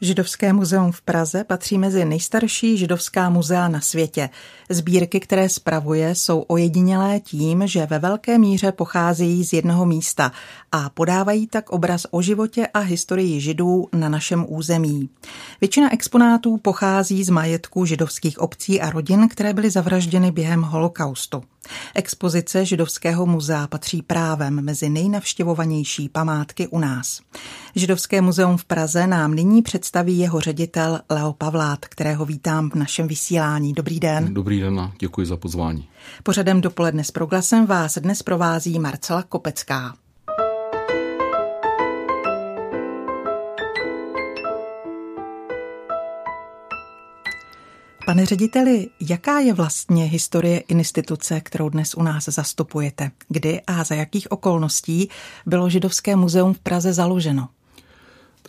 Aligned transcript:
Židovské 0.00 0.52
muzeum 0.52 0.92
v 0.92 1.02
Praze 1.02 1.44
patří 1.44 1.78
mezi 1.78 2.04
nejstarší 2.04 2.78
židovská 2.78 3.30
muzea 3.30 3.68
na 3.68 3.80
světě. 3.80 4.30
Sbírky, 4.68 5.20
které 5.20 5.48
spravuje, 5.48 6.14
jsou 6.14 6.40
ojedinělé 6.40 7.20
tím, 7.20 7.66
že 7.66 7.86
ve 7.86 7.98
velké 7.98 8.38
míře 8.38 8.72
pocházejí 8.72 9.44
z 9.44 9.52
jednoho 9.52 9.86
místa 9.86 10.32
a 10.72 10.90
podávají 10.90 11.46
tak 11.46 11.70
obraz 11.70 12.06
o 12.10 12.22
životě 12.22 12.66
a 12.66 12.78
historii 12.78 13.40
židů 13.40 13.88
na 13.92 14.08
našem 14.08 14.46
území. 14.48 15.08
Většina 15.60 15.92
exponátů 15.92 16.56
pochází 16.56 17.24
z 17.24 17.30
majetku 17.30 17.84
židovských 17.84 18.38
obcí 18.38 18.80
a 18.80 18.90
rodin, 18.90 19.28
které 19.28 19.52
byly 19.52 19.70
zavražděny 19.70 20.30
během 20.30 20.62
holokaustu. 20.62 21.42
Expozice 21.94 22.64
Židovského 22.64 23.26
muzea 23.26 23.66
patří 23.66 24.02
právem 24.02 24.64
mezi 24.64 24.88
nejnavštěvovanější 24.88 26.08
památky 26.08 26.66
u 26.66 26.78
nás. 26.78 27.20
Židovské 27.74 28.20
muzeum 28.20 28.56
v 28.56 28.64
Praze 28.64 29.06
nám 29.06 29.34
nyní 29.34 29.62
představí 29.62 30.18
jeho 30.18 30.40
ředitel 30.40 31.00
Leo 31.10 31.32
Pavlát, 31.32 31.86
kterého 31.86 32.24
vítám 32.24 32.70
v 32.70 32.74
našem 32.74 33.08
vysílání. 33.08 33.72
Dobrý 33.72 34.00
den. 34.00 34.34
Dobrý 34.34 34.60
den 34.60 34.80
a 34.80 34.92
děkuji 35.00 35.26
za 35.26 35.36
pozvání. 35.36 35.88
Pořadem 36.22 36.60
dopoledne 36.60 37.04
s 37.04 37.10
proglasem 37.10 37.66
vás 37.66 37.98
dnes 37.98 38.22
provází 38.22 38.78
Marcela 38.78 39.22
Kopecká. 39.22 39.94
Pane 48.08 48.26
řediteli, 48.26 48.88
jaká 49.00 49.38
je 49.38 49.54
vlastně 49.54 50.04
historie 50.04 50.58
instituce, 50.58 51.40
kterou 51.40 51.68
dnes 51.68 51.94
u 51.94 52.02
nás 52.02 52.24
zastupujete? 52.24 53.10
Kdy 53.28 53.60
a 53.66 53.84
za 53.84 53.94
jakých 53.94 54.32
okolností 54.32 55.08
bylo 55.46 55.70
Židovské 55.70 56.16
muzeum 56.16 56.54
v 56.54 56.58
Praze 56.58 56.92
založeno? 56.92 57.48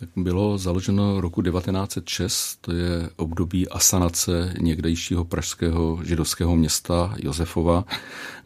Tak 0.00 0.08
bylo 0.16 0.58
založeno 0.58 1.20
roku 1.20 1.42
1906, 1.42 2.58
to 2.60 2.72
je 2.72 3.10
období 3.16 3.68
asanace 3.68 4.54
někdejšího 4.60 5.24
pražského 5.24 6.00
židovského 6.04 6.56
města 6.56 7.14
Josefova, 7.22 7.84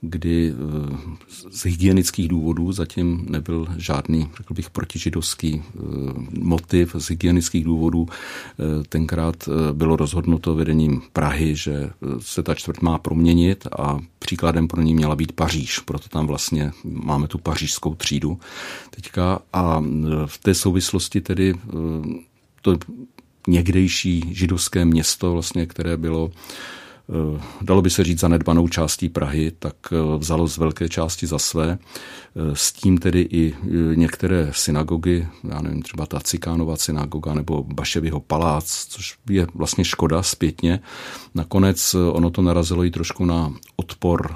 kdy 0.01 0.53
eh, 0.53 1.17
z 1.51 1.65
hygienických 1.65 2.29
důvodů 2.29 2.73
zatím 2.73 3.27
nebyl 3.29 3.67
žádný, 3.77 4.29
řekl 4.37 4.55
bych, 4.55 4.71
protižidovský 4.71 5.63
eh, 5.63 5.79
motiv. 6.39 6.97
Z 6.99 7.09
hygienických 7.09 7.65
důvodů 7.65 8.07
eh, 8.09 8.85
tenkrát 8.89 9.49
bylo 9.73 9.97
rozhodnuto 9.97 10.55
vedením 10.55 11.03
Prahy, 11.13 11.57
že 11.57 11.91
se 12.19 12.43
ta 12.43 12.55
čtvrt 12.55 12.83
má 12.83 12.99
proměnit 12.99 13.67
a 13.79 13.99
příkladem 14.19 14.69
pro 14.69 14.83
ní 14.83 14.95
měla 14.95 15.17
být 15.17 15.33
Paříž. 15.33 15.79
Proto 15.79 16.09
tam 16.09 16.27
vlastně 16.27 16.73
máme 16.85 17.29
tu 17.29 17.39
pařížskou 17.39 17.95
třídu 17.95 18.39
teďka. 18.91 19.39
A 19.53 19.83
v 20.27 20.39
té 20.39 20.55
souvislosti 20.55 21.21
tedy 21.21 21.44
to 22.63 22.77
někdejší 23.49 24.25
židovské 24.31 24.85
město, 24.85 25.33
vlastně, 25.33 25.67
které 25.67 25.97
bylo 25.97 26.31
Eh, 27.11 27.43
dalo 27.63 27.83
by 27.83 27.91
se 27.91 28.05
říct 28.05 28.21
zanedbanou 28.21 28.69
částí 28.69 29.09
Prahy, 29.09 29.53
tak 29.59 29.77
eh, 29.93 30.19
vzalo 30.19 30.47
z 30.47 30.59
velké 30.59 30.89
části 30.89 31.27
za 31.27 31.39
své. 31.39 31.79
Eh, 31.79 32.57
s 32.57 32.73
tím 32.73 32.99
tedy 32.99 33.29
i 33.31 33.55
některé 33.95 34.51
synagogy, 34.55 35.27
já 35.49 35.63
nevím, 35.63 35.83
třeba 35.83 36.07
ta 36.07 36.21
Cikánova 36.21 36.77
synagoga 36.77 37.35
nebo 37.35 37.63
Baševyho 37.63 38.21
palác, 38.21 38.87
což 38.89 39.17
je 39.31 39.47
vlastně 39.55 39.85
škoda 39.85 40.23
zpětně. 40.23 40.81
Nakonec 41.35 41.95
ono 41.95 42.31
to 42.31 42.43
narazilo 42.43 42.85
i 42.85 42.91
trošku 42.91 43.25
na 43.25 43.55
odpor 43.77 44.35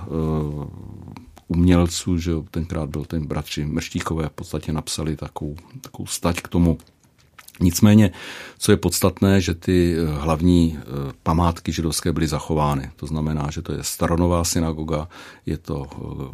umělců, 1.48 2.19
že 2.19 2.33
tenkrát 2.51 2.89
byl 2.89 3.05
ten 3.05 3.27
bratři 3.27 3.64
Mrštíkové 3.64 4.29
v 4.29 4.33
podstatě 4.33 4.73
napsali 4.73 5.17
takovou, 5.17 5.57
takovou 5.80 6.07
stať 6.07 6.41
k 6.41 6.48
tomu 6.48 6.79
Nicméně, 7.61 8.11
co 8.58 8.73
je 8.73 8.77
podstatné, 8.77 9.41
že 9.41 9.55
ty 9.55 9.96
eh, 9.98 10.20
hlavní 10.20 10.79
eh, 10.79 10.83
památky 11.23 11.73
židovské 11.73 12.13
byly 12.13 12.27
zachovány. 12.27 12.91
To 12.96 13.07
znamená, 13.07 13.51
že 13.51 13.63
to 13.63 13.73
je 13.73 13.85
staronová 13.85 14.45
synagoga, 14.45 15.08
je 15.46 15.58
to, 15.58 15.86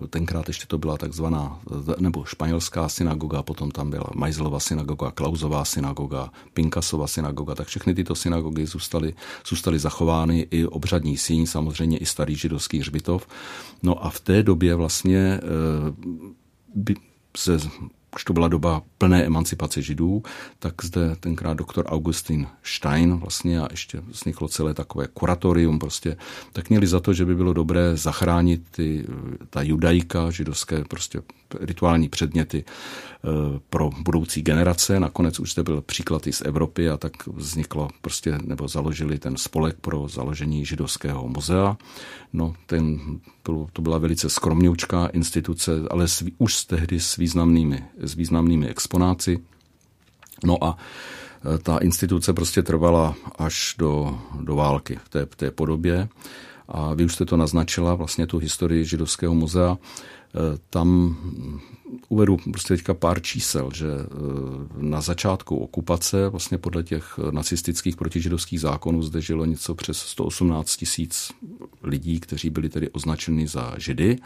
eh, 0.05 0.07
tenkrát 0.09 0.49
ještě 0.49 0.67
to 0.67 0.79
byla 0.79 0.97
takzvaná, 0.97 1.61
nebo 1.99 2.25
španělská 2.25 2.89
synagoga, 2.89 3.43
potom 3.43 3.71
tam 3.71 3.91
byla 3.91 4.11
Majzlova 4.15 4.61
synagoga, 4.61 5.11
Klauzová 5.11 5.65
synagoga, 5.65 6.31
Pinkasova 6.55 7.07
synagoga, 7.07 7.55
tak 7.55 7.67
všechny 7.67 7.95
tyto 7.95 8.15
synagogy 8.15 8.67
zůstaly, 8.67 9.15
zůstaly 9.49 9.79
zachovány, 9.79 10.47
i 10.51 10.67
obřadní 10.67 11.17
síň, 11.17 11.47
samozřejmě 11.47 11.99
i 11.99 12.07
starý 12.07 12.37
židovský 12.37 12.79
hřbitov. 12.79 13.27
No 13.83 14.05
a 14.05 14.11
v 14.11 14.21
té 14.21 14.43
době 14.43 14.75
vlastně 14.75 15.41
by 16.75 16.95
se 17.37 17.59
už 18.15 18.25
to 18.25 18.33
byla 18.33 18.49
doba 18.49 18.83
plné 18.99 19.25
emancipace 19.25 19.83
židů, 19.83 20.23
tak 20.59 20.75
zde 20.85 21.17
tenkrát 21.21 21.55
doktor 21.55 21.87
Augustin 21.87 22.47
Stein 22.63 23.17
vlastně 23.17 23.61
a 23.61 23.69
ještě 23.71 24.01
vzniklo 24.01 24.49
celé 24.49 24.75
takové 24.75 25.07
kuratorium 25.15 25.79
prostě, 25.79 26.17
tak 26.53 26.71
měli 26.71 26.87
za 26.87 27.01
to, 27.01 27.13
že 27.13 27.25
by 27.25 27.35
bylo 27.35 27.53
dobré 27.53 27.97
zachránit 27.97 28.63
ty, 28.71 29.07
ta 29.51 29.63
judaika, 29.63 30.31
židovské 30.31 30.85
prostě 30.85 31.23
rituální 31.61 32.09
předměty 32.09 32.65
pro 33.71 33.91
budoucí 34.03 34.43
generace. 34.43 35.01
Nakonec 35.01 35.41
už 35.41 35.53
zde 35.53 35.63
byl 35.63 35.83
příklad 35.83 36.27
i 36.27 36.33
z 36.33 36.41
Evropy 36.41 36.91
a 36.91 36.97
tak 36.97 37.27
vzniklo 37.27 37.89
prostě, 38.01 38.39
nebo 38.45 38.69
založili 38.69 39.19
ten 39.19 39.37
spolek 39.37 39.77
pro 39.81 40.09
založení 40.09 40.65
židovského 40.65 41.29
muzea. 41.29 41.77
No, 42.33 42.55
ten, 42.67 43.01
to 43.73 43.83
byla 43.83 43.99
velice 43.99 44.29
skromňoučká 44.29 45.07
instituce, 45.07 45.73
ale 45.91 46.09
s, 46.09 46.25
už 46.39 46.55
z 46.55 46.65
tehdy 46.65 47.01
s 47.01 47.17
významnými, 47.17 47.85
s 47.99 48.15
významnými 48.15 48.69
exponáci. 48.69 49.39
No 50.45 50.65
a 50.65 50.77
eh, 50.77 51.59
ta 51.59 51.79
instituce 51.79 52.33
prostě 52.33 52.63
trvala 52.63 53.15
až 53.39 53.75
do, 53.79 54.19
do 54.41 54.55
války 54.55 54.99
v 55.05 55.09
té, 55.09 55.27
v 55.27 55.37
té 55.37 55.51
podobě. 55.51 56.09
A 56.69 56.95
vy 56.95 57.05
už 57.05 57.15
jste 57.15 57.25
to 57.25 57.37
naznačila, 57.37 57.95
vlastně 57.95 58.27
tu 58.27 58.39
historii 58.39 58.85
židovského 58.85 59.35
muzea. 59.35 59.79
Eh, 59.79 60.59
tam 60.71 61.17
uvedu 62.09 62.37
prostě 62.37 62.75
teďka 62.75 62.95
pár 62.95 63.23
čísel, 63.23 63.71
že 63.75 63.87
eh, 63.87 64.07
na 64.77 65.01
začátku 65.01 65.57
okupace 65.57 66.29
vlastně 66.29 66.59
podle 66.59 66.83
těch 66.83 67.19
nacistických 67.31 67.97
protižidovských 67.97 68.61
zákonů 68.61 69.03
zde 69.03 69.21
žilo 69.21 69.45
něco 69.45 69.75
přes 69.75 69.99
118 69.99 70.77
tisíc 70.77 71.33
lidí, 71.83 72.21
kteří 72.21 72.51
byli 72.51 72.69
tedy 72.69 72.91
označeni 72.91 73.47
za 73.47 73.75
židy. 73.79 74.19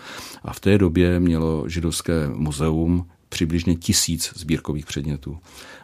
A 0.43 0.53
v 0.53 0.61
té 0.61 0.79
době 0.79 1.21
mělo 1.21 1.69
židovské 1.69 2.29
muzeum 2.29 3.07
přibližně 3.29 3.77
tisíc 3.77 4.33
sbírkových 4.37 4.87
předmětů. 4.87 5.39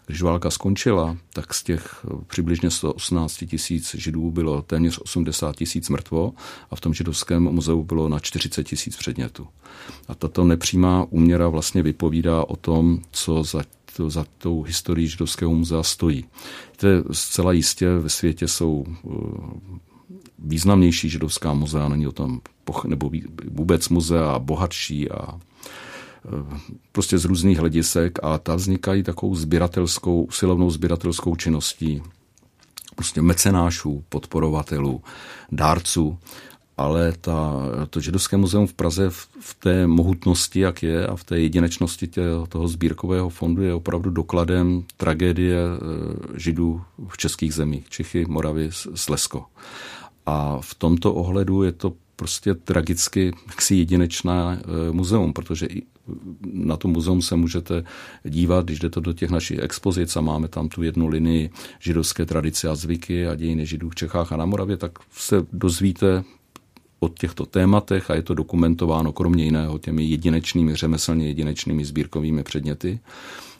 Když 0.06 0.22
válka 0.22 0.50
skončila, 0.50 1.16
tak 1.32 1.54
z 1.54 1.62
těch 1.62 2.06
přibližně 2.26 2.70
118 2.70 3.44
tisíc 3.46 3.94
židů 3.94 4.30
bylo 4.30 4.62
téměř 4.62 4.98
80 4.98 5.56
tisíc 5.56 5.88
mrtvo 5.88 6.32
a 6.70 6.76
v 6.76 6.80
tom 6.80 6.94
židovském 6.94 7.42
muzeu 7.42 7.82
bylo 7.82 8.08
na 8.08 8.18
40 8.18 8.64
tisíc 8.64 8.96
předmětů. 8.96 9.48
A 10.08 10.14
tato 10.14 10.44
nepřímá 10.44 11.06
úměra 11.10 11.48
vlastně 11.48 11.82
vypovídá 11.82 12.44
o 12.44 12.56
tom, 12.56 12.98
co 13.10 13.42
za 13.42 13.62
to, 13.96 14.10
za 14.10 14.26
tou 14.38 14.62
historií 14.62 15.08
židovského 15.08 15.54
muzea 15.54 15.82
stojí. 15.82 16.24
To 16.76 16.86
je 16.86 17.02
zcela 17.10 17.52
jistě 17.52 17.94
ve 17.98 18.08
světě 18.08 18.48
jsou 18.48 18.84
eh, 18.88 19.10
významnější 20.38 21.08
židovská 21.08 21.54
muzea, 21.54 21.88
není 21.88 22.06
o 22.06 22.12
tom, 22.12 22.40
nebo 22.86 23.10
vůbec 23.50 23.88
muzea 23.88 24.38
bohatší 24.38 25.10
a 25.10 25.40
prostě 26.92 27.18
z 27.18 27.24
různých 27.24 27.58
hledisek 27.58 28.18
a 28.22 28.38
ta 28.38 28.54
vznikají 28.54 29.02
takovou 29.02 29.34
sběratelskou, 29.34 30.24
usilovnou 30.24 30.70
sběratelskou 30.70 31.36
činností 31.36 32.02
prostě 32.94 33.22
mecenášů, 33.22 34.04
podporovatelů, 34.08 35.02
dárců, 35.52 36.18
ale 36.76 37.12
ta, 37.20 37.52
to 37.90 38.00
židovské 38.00 38.36
muzeum 38.36 38.66
v 38.66 38.74
Praze 38.74 39.10
v, 39.10 39.28
v 39.40 39.54
té 39.54 39.86
mohutnosti, 39.86 40.60
jak 40.60 40.82
je, 40.82 41.06
a 41.06 41.16
v 41.16 41.24
té 41.24 41.38
jedinečnosti 41.38 42.06
tě, 42.06 42.22
toho 42.48 42.68
sbírkového 42.68 43.28
fondu 43.28 43.62
je 43.62 43.74
opravdu 43.74 44.10
dokladem 44.10 44.84
tragédie 44.96 45.58
e, 45.58 46.40
židů 46.40 46.82
v 47.08 47.16
českých 47.16 47.54
zemích, 47.54 47.88
Čechy, 47.88 48.24
Moravy, 48.28 48.68
Slesko. 48.94 49.44
A 50.26 50.58
v 50.60 50.74
tomto 50.74 51.14
ohledu 51.14 51.62
je 51.62 51.72
to 51.72 51.92
prostě 52.16 52.54
tragicky 52.54 53.32
jaksi 53.46 53.74
jedinečná 53.74 54.52
e, 54.52 54.92
muzeum, 54.92 55.32
protože 55.32 55.66
i 55.66 55.82
na 56.42 56.76
to 56.76 56.88
muzeum 56.88 57.22
se 57.22 57.36
můžete 57.36 57.84
dívat, 58.24 58.64
když 58.64 58.78
jdete 58.78 59.00
do 59.00 59.12
těch 59.12 59.30
našich 59.30 59.58
expozic 59.58 60.16
a 60.16 60.20
máme 60.20 60.48
tam 60.48 60.68
tu 60.68 60.82
jednu 60.82 61.08
linii 61.08 61.50
židovské 61.80 62.26
tradice 62.26 62.68
a 62.68 62.74
zvyky 62.74 63.26
a 63.26 63.34
dějiny 63.34 63.66
židů 63.66 63.90
v 63.90 63.94
Čechách 63.94 64.32
a 64.32 64.36
na 64.36 64.46
Moravě, 64.46 64.76
tak 64.76 64.92
se 65.10 65.46
dozvíte 65.52 66.24
o 67.04 67.08
těchto 67.08 67.46
tématech 67.46 68.10
a 68.10 68.14
je 68.14 68.22
to 68.22 68.34
dokumentováno 68.34 69.12
kromě 69.12 69.44
jiného 69.44 69.78
těmi 69.78 70.04
jedinečnými, 70.04 70.76
řemeslně 70.76 71.26
jedinečnými 71.26 71.84
sbírkovými 71.84 72.42
předměty. 72.42 73.00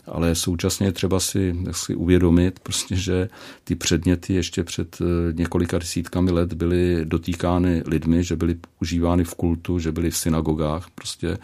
ale 0.07 0.35
současně 0.35 0.87
je 0.87 0.93
třeba 0.93 1.21
si, 1.21 1.57
si 1.71 1.95
uvědomit, 1.95 2.61
prostě, 2.61 2.97
že 2.97 3.29
ty 3.65 3.75
předměty 3.75 4.35
ještě 4.35 4.65
před 4.65 4.99
eh, 5.01 5.33
několika 5.33 5.79
desítkami 5.79 6.31
let 6.31 6.53
byly 6.53 7.01
dotýkány 7.05 7.83
lidmi, 7.87 8.25
že 8.25 8.37
byly 8.37 8.57
užívány 8.81 9.25
v 9.25 9.35
kultu, 9.35 9.79
že 9.79 9.93
byly 9.93 10.11
v 10.11 10.17
synagogách 10.17 10.89
prostě 10.95 11.39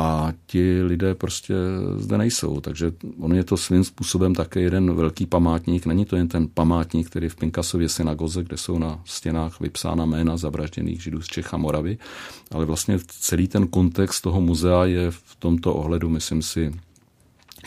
a 0.00 0.32
ti 0.46 0.82
lidé 0.82 1.14
prostě 1.14 1.54
zde 1.96 2.18
nejsou. 2.18 2.60
Takže 2.60 2.92
on 3.20 3.34
je 3.34 3.44
to 3.44 3.56
svým 3.56 3.84
způsobem 3.84 4.34
také 4.34 4.60
jeden 4.60 4.94
velký 4.94 5.26
památník. 5.26 5.86
Není 5.86 6.04
to 6.04 6.16
jen 6.16 6.28
ten 6.28 6.48
památník, 6.54 7.10
který 7.10 7.28
v 7.28 7.36
Pinkasově 7.36 7.88
synagoze, 7.88 8.42
kde 8.42 8.56
jsou 8.56 8.78
na 8.78 9.00
stěnách 9.04 9.60
vypsána 9.60 10.04
jména 10.04 10.36
zavražděných 10.36 11.02
židů 11.02 11.22
z 11.22 11.26
Čech 11.26 11.54
a 11.54 11.56
Moravy, 11.56 11.98
ale 12.50 12.64
vlastně 12.64 12.98
celý 13.06 13.48
ten 13.48 13.66
kontext 13.66 14.22
toho 14.22 14.40
muzea 14.40 14.84
je 14.84 15.10
v 15.10 15.36
tomto 15.38 15.74
ohledu, 15.74 16.08
myslím 16.08 16.42
si, 16.42 16.72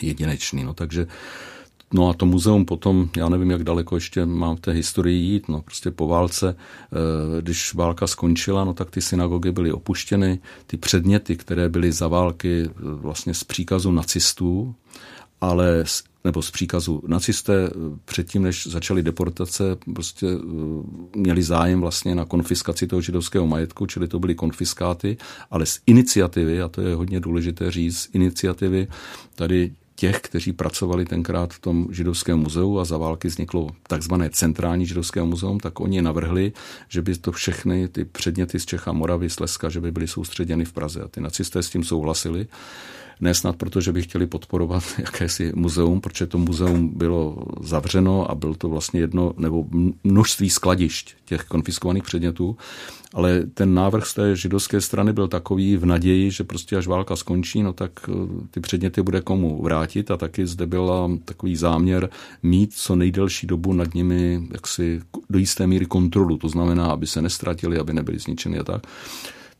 jedinečný. 0.02 0.64
No, 0.64 0.74
takže 0.74 1.06
No 1.92 2.08
a 2.08 2.14
to 2.14 2.26
muzeum 2.26 2.64
potom, 2.64 3.10
já 3.16 3.28
nevím, 3.28 3.50
jak 3.50 3.64
daleko 3.64 3.94
ještě 3.94 4.26
mám 4.26 4.56
v 4.56 4.60
té 4.60 4.72
historii 4.72 5.22
jít, 5.22 5.48
no 5.48 5.62
prostě 5.62 5.90
po 5.90 6.08
válce, 6.08 6.56
eh, 6.56 7.42
když 7.42 7.74
válka 7.74 8.06
skončila, 8.06 8.64
no 8.64 8.74
tak 8.74 8.90
ty 8.90 9.00
synagogy 9.00 9.52
byly 9.52 9.72
opuštěny, 9.72 10.38
ty 10.66 10.76
předměty, 10.76 11.36
které 11.36 11.68
byly 11.68 11.92
za 11.92 12.08
války 12.08 12.64
eh, 12.64 12.70
vlastně 12.82 13.34
z 13.34 13.44
příkazu 13.44 13.90
nacistů, 13.90 14.74
ale 15.40 15.84
nebo 16.24 16.42
z 16.42 16.50
příkazu 16.50 17.02
nacisté 17.06 17.66
eh, 17.66 17.70
předtím, 18.04 18.42
než 18.42 18.66
začaly 18.66 19.02
deportace, 19.02 19.76
prostě 19.94 20.26
měli 21.16 21.42
zájem 21.42 21.80
vlastně 21.80 22.14
na 22.14 22.24
konfiskaci 22.24 22.86
toho 22.86 23.02
židovského 23.02 23.46
majetku, 23.46 23.86
čili 23.86 24.08
to 24.08 24.18
byly 24.18 24.34
konfiskáty, 24.34 25.16
ale 25.50 25.66
z 25.66 25.80
iniciativy, 25.86 26.62
a 26.62 26.68
to 26.68 26.80
je 26.80 26.94
hodně 26.94 27.20
důležité 27.20 27.70
říct, 27.70 27.98
z 27.98 28.08
iniciativy 28.12 28.88
tady 29.34 29.72
těch, 29.94 30.20
kteří 30.20 30.52
pracovali 30.52 31.04
tenkrát 31.04 31.54
v 31.54 31.58
tom 31.58 31.86
židovském 31.90 32.38
muzeu 32.38 32.78
a 32.78 32.84
za 32.84 32.98
války 32.98 33.28
vzniklo 33.28 33.68
takzvané 33.82 34.30
centrální 34.30 34.86
židovské 34.86 35.22
muzeum, 35.22 35.60
tak 35.60 35.80
oni 35.80 36.02
navrhli, 36.02 36.52
že 36.88 37.02
by 37.02 37.14
to 37.14 37.32
všechny 37.32 37.88
ty 37.88 38.04
předměty 38.04 38.60
z 38.60 38.66
Čecha, 38.66 38.92
Moravy, 38.92 39.30
Slezska, 39.30 39.68
že 39.68 39.80
by 39.80 39.92
byly 39.92 40.08
soustředěny 40.08 40.64
v 40.64 40.72
Praze. 40.72 41.02
A 41.02 41.08
ty 41.08 41.20
nacisté 41.20 41.62
s 41.62 41.70
tím 41.70 41.84
souhlasili 41.84 42.46
ne 43.20 43.34
snad 43.34 43.56
proto, 43.56 43.80
že 43.80 43.92
by 43.92 44.02
chtěli 44.02 44.26
podporovat 44.26 44.84
jakési 44.98 45.52
muzeum, 45.54 46.00
protože 46.00 46.26
to 46.26 46.38
muzeum 46.38 46.88
bylo 46.88 47.44
zavřeno 47.62 48.30
a 48.30 48.34
byl 48.34 48.54
to 48.54 48.68
vlastně 48.68 49.00
jedno 49.00 49.32
nebo 49.36 49.66
množství 50.04 50.50
skladišť 50.50 51.14
těch 51.24 51.44
konfiskovaných 51.44 52.02
předmětů, 52.02 52.56
ale 53.14 53.42
ten 53.54 53.74
návrh 53.74 54.06
z 54.06 54.14
té 54.14 54.36
židovské 54.36 54.80
strany 54.80 55.12
byl 55.12 55.28
takový 55.28 55.76
v 55.76 55.86
naději, 55.86 56.30
že 56.30 56.44
prostě 56.44 56.76
až 56.76 56.86
válka 56.86 57.16
skončí, 57.16 57.62
no 57.62 57.72
tak 57.72 57.92
eh, 58.08 58.12
ty 58.50 58.60
předměty 58.60 59.02
bude 59.02 59.20
komu 59.20 59.62
vrátit. 59.62 60.10
A 60.10 60.16
taky 60.16 60.46
zde 60.46 60.66
byl 60.66 61.18
takový 61.24 61.56
záměr 61.56 62.10
mít 62.42 62.72
co 62.74 62.96
nejdelší 62.96 63.46
dobu 63.46 63.72
nad 63.72 63.94
nimi 63.94 64.48
jaksi 64.52 65.00
do 65.30 65.38
jisté 65.38 65.66
míry 65.66 65.86
kontrolu, 65.86 66.38
to 66.38 66.48
znamená, 66.48 66.86
aby 66.86 67.06
se 67.06 67.22
nestratili, 67.22 67.78
aby 67.78 67.92
nebyli 67.92 68.18
zničeny 68.18 68.58
a 68.58 68.64
tak. 68.64 68.86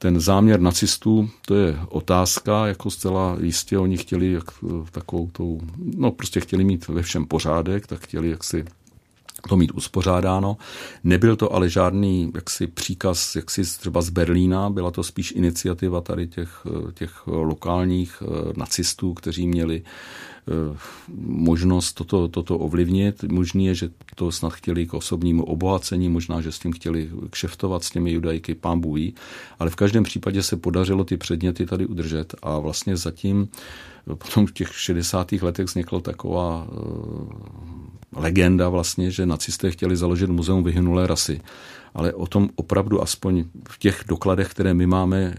Ten 0.05 0.21
záměr 0.21 0.61
nacistů, 0.61 1.31
to 1.47 1.55
je 1.55 1.79
otázka, 1.89 2.67
jako 2.67 2.91
zcela 2.91 3.37
jistě 3.41 3.79
oni 3.79 3.97
chtěli 3.97 4.33
jak, 4.33 4.45
takovou 4.91 5.31
tou, 5.33 5.61
no 5.97 6.11
prostě 6.11 6.41
chtěli 6.41 6.65
mít 6.65 6.89
ve 6.89 7.03
všem 7.03 7.27
pořádek, 7.27 7.87
tak 7.87 8.01
chtěli 8.01 8.31
jaksi 8.31 8.65
to 9.49 9.57
mít 9.57 9.73
uspořádáno. 9.75 10.57
Nebyl 11.05 11.37
to 11.37 11.53
ale 11.53 11.69
žádný 11.69 12.33
jaksi 12.35 12.67
příkaz 12.67 13.37
jaksi 13.37 13.63
třeba 13.63 14.03
z 14.03 14.11
Berlína, 14.11 14.71
byla 14.71 14.91
to 14.91 15.03
spíš 15.03 15.33
iniciativa 15.37 16.01
tady 16.01 16.29
těch, 16.29 16.67
těch 16.95 17.27
lokálních 17.27 18.23
eh, 18.23 18.53
nacistů, 18.57 19.15
kteří 19.15 19.47
měli 19.47 19.83
Eh, 19.83 20.34
možnost 21.27 21.93
toto, 21.93 22.29
toto 22.29 22.59
ovlivnit. 22.59 23.23
Možný 23.23 23.67
je, 23.67 23.75
že 23.75 23.89
to 24.15 24.33
snad 24.33 24.53
chtěli 24.53 24.87
k 24.87 24.95
osobnímu 24.95 25.45
obohacení, 25.45 26.09
možná, 26.09 26.41
že 26.41 26.53
s 26.53 26.59
tím 26.59 26.73
chtěli 26.73 27.11
kšeftovat 27.31 27.85
s 27.85 27.91
těmi 27.91 28.13
judajky, 28.13 28.55
pán 28.55 28.81
bují, 28.81 29.15
ale 29.59 29.71
v 29.71 29.77
každém 29.77 30.05
případě 30.05 30.43
se 30.43 30.57
podařilo 30.57 31.05
ty 31.05 31.17
předměty 31.17 31.67
tady 31.67 31.87
udržet 31.87 32.35
a 32.43 32.59
vlastně 32.59 32.97
zatím 32.97 33.49
potom 34.05 34.47
v 34.47 34.53
těch 34.53 34.75
60. 34.75 35.33
letech 35.33 35.67
vznikla 35.67 36.01
taková 36.01 36.69
uh, 36.69 37.29
legenda 38.17 38.69
vlastně, 38.69 39.11
že 39.11 39.27
nacisté 39.27 39.71
chtěli 39.71 39.97
založit 39.97 40.31
muzeum 40.31 40.65
vyhynulé 40.65 41.07
rasy 41.07 41.41
ale 41.95 42.13
o 42.13 42.27
tom 42.27 42.51
opravdu 42.55 43.03
aspoň 43.03 43.45
v 43.69 43.79
těch 43.79 44.05
dokladech, 44.09 44.49
které 44.49 44.75
my 44.75 44.87
máme, 44.87 45.35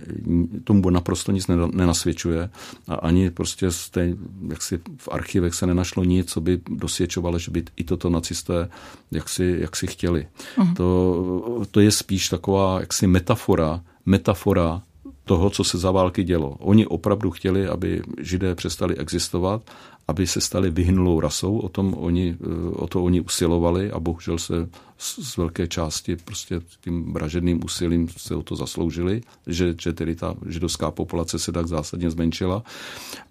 tomu 0.64 0.90
naprosto 0.90 1.32
nic 1.32 1.48
nenasvědčuje 1.74 2.50
a 2.88 2.96
ani 2.96 3.32
prostě 3.32 3.72
z 3.72 3.90
té, 3.90 4.14
jak 4.50 4.62
si 4.62 4.80
v 4.98 5.10
archivech 5.12 5.54
se 5.54 5.68
nenašlo 5.68 6.04
nic, 6.04 6.32
co 6.32 6.42
by 6.42 6.62
dosvědčovalo, 6.70 7.40
že 7.40 7.52
by 7.52 7.64
i 7.76 7.84
toto 7.84 8.10
nacisté 8.10 8.70
jak 9.12 9.30
si, 9.30 9.58
jak 9.60 9.76
si 9.76 9.88
chtěli. 9.88 10.28
Uh-huh. 10.58 10.74
To, 10.74 11.66
to 11.72 11.80
je 11.80 11.92
spíš 11.92 12.30
taková 12.30 12.80
jaksi 12.80 13.08
metafora, 13.08 13.82
metafora 14.06 14.82
toho, 15.26 15.50
co 15.50 15.64
se 15.64 15.78
za 15.78 15.92
války 15.92 16.24
dělo. 16.24 16.56
Oni 16.60 16.86
opravdu 16.88 17.32
chtěli, 17.32 17.68
aby 17.68 18.02
židé 18.22 18.56
přestali 18.56 18.98
existovat 18.98 19.62
aby 20.08 20.28
se 20.28 20.42
stali 20.42 20.70
vyhnulou 20.70 21.20
rasou, 21.20 21.58
o, 21.58 21.70
tom 21.70 21.96
oni, 21.98 22.38
eh, 22.42 22.70
o 22.76 22.88
to 22.88 23.04
oni 23.04 23.22
usilovali 23.22 23.92
a 23.92 24.00
bohužel 24.00 24.38
se 24.38 24.70
z 24.98 25.38
velké 25.38 25.68
části 25.68 26.16
prostě 26.16 26.62
tím 26.82 27.14
vražedným 27.14 27.66
úsilím 27.66 28.08
se 28.18 28.36
o 28.36 28.44
to 28.44 28.56
zasloužili, 28.56 29.22
že, 29.48 29.76
že 29.82 29.94
tedy 29.94 30.16
ta 30.16 30.36
židovská 30.48 30.92
populace 30.92 31.40
se 31.40 31.52
tak 31.52 31.68
zásadně 31.68 32.12
zmenšila. 32.12 32.64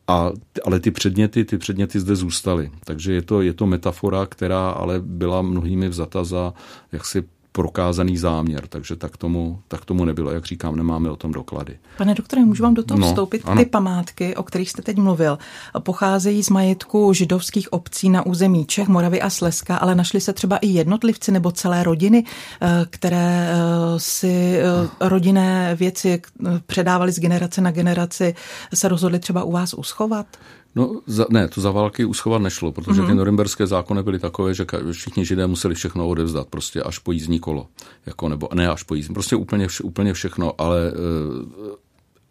A, 0.08 0.31
ale 0.64 0.81
ty 0.81 0.91
předměty, 0.91 1.44
ty 1.44 1.58
předměty 1.58 2.00
zde 2.00 2.17
zůstaly. 2.17 2.70
Takže 2.85 3.12
je 3.12 3.23
to, 3.23 3.43
je 3.43 3.52
to 3.52 3.67
metafora, 3.67 4.26
která 4.26 4.70
ale 4.70 5.00
byla 5.00 5.43
mnohými 5.43 5.88
vzata 5.88 6.25
za 6.25 6.55
jaksi 6.93 7.25
prokázaný 7.56 8.17
záměr, 8.17 8.67
takže 8.67 8.97
tak 8.97 9.17
tomu, 9.17 9.59
tak 9.69 9.85
tomu 9.85 10.05
nebylo. 10.05 10.31
Jak 10.31 10.45
říkám, 10.45 10.77
nemáme 10.77 11.11
o 11.11 11.17
tom 11.17 11.33
doklady. 11.33 11.79
Pane 11.99 12.15
doktore, 12.15 12.45
můžu 12.45 12.62
vám 12.62 12.75
do 12.75 12.83
toho 12.83 13.01
no, 13.01 13.06
vstoupit? 13.06 13.43
Ano. 13.45 13.61
Ty 13.61 13.71
památky, 13.71 14.37
o 14.37 14.43
kterých 14.43 14.71
jste 14.71 14.83
teď 14.83 14.97
mluvil, 14.97 15.39
pocházejí 15.79 16.43
z 16.43 16.51
majetku 16.51 17.12
židovských 17.12 17.73
obcí 17.73 18.11
na 18.11 18.27
území 18.27 18.67
Čech, 18.67 18.89
Moravy 18.89 19.23
a 19.23 19.31
Slezska, 19.31 19.77
ale 19.77 19.95
našli 19.95 20.21
se 20.21 20.33
třeba 20.33 20.56
i 20.56 20.67
jednotlivci 20.67 21.33
nebo 21.33 21.53
celé 21.53 21.83
rodiny, 21.83 22.25
eh, 22.25 22.87
které 22.91 23.53
eh, 23.53 23.56
si 24.01 24.59
eh, 24.59 24.89
rodinné 25.01 25.75
věci 25.75 26.23
předávali 26.67 27.12
z 27.12 27.21
generace 27.21 27.61
na 27.61 27.71
generaci, 27.71 28.35
se 28.75 28.89
rozhodli 28.89 29.19
třeba 29.19 29.45
u 29.45 29.53
vás 29.53 29.75
uschovat? 29.75 30.27
No, 30.75 31.00
za, 31.06 31.26
ne, 31.31 31.49
to 31.49 31.61
za 31.61 31.71
války 31.71 32.05
uschovat 32.05 32.43
nešlo, 32.43 32.73
protože 32.73 33.03
mm-hmm. 33.03 33.06
ty 33.06 33.15
norimberské 33.15 33.67
zákony 33.67 34.03
byly 34.03 34.19
takové, 34.19 34.55
že 34.55 34.67
všichni 34.93 35.25
židé 35.25 35.47
museli 35.47 35.75
všechno 35.75 36.09
odevzdat, 36.09 36.49
prostě 36.49 36.82
až 36.82 36.99
po 36.99 37.12
jízdní 37.12 37.38
kolo. 37.41 37.67
Jako, 38.06 38.29
nebo 38.29 38.49
ne 38.55 38.69
až 38.69 38.82
po 38.82 38.94
jízdní, 38.94 39.15
prostě 39.15 39.37
úplně, 39.37 39.69
vše, 39.69 39.82
úplně 39.82 40.13
všechno, 40.13 40.53
ale 40.58 40.93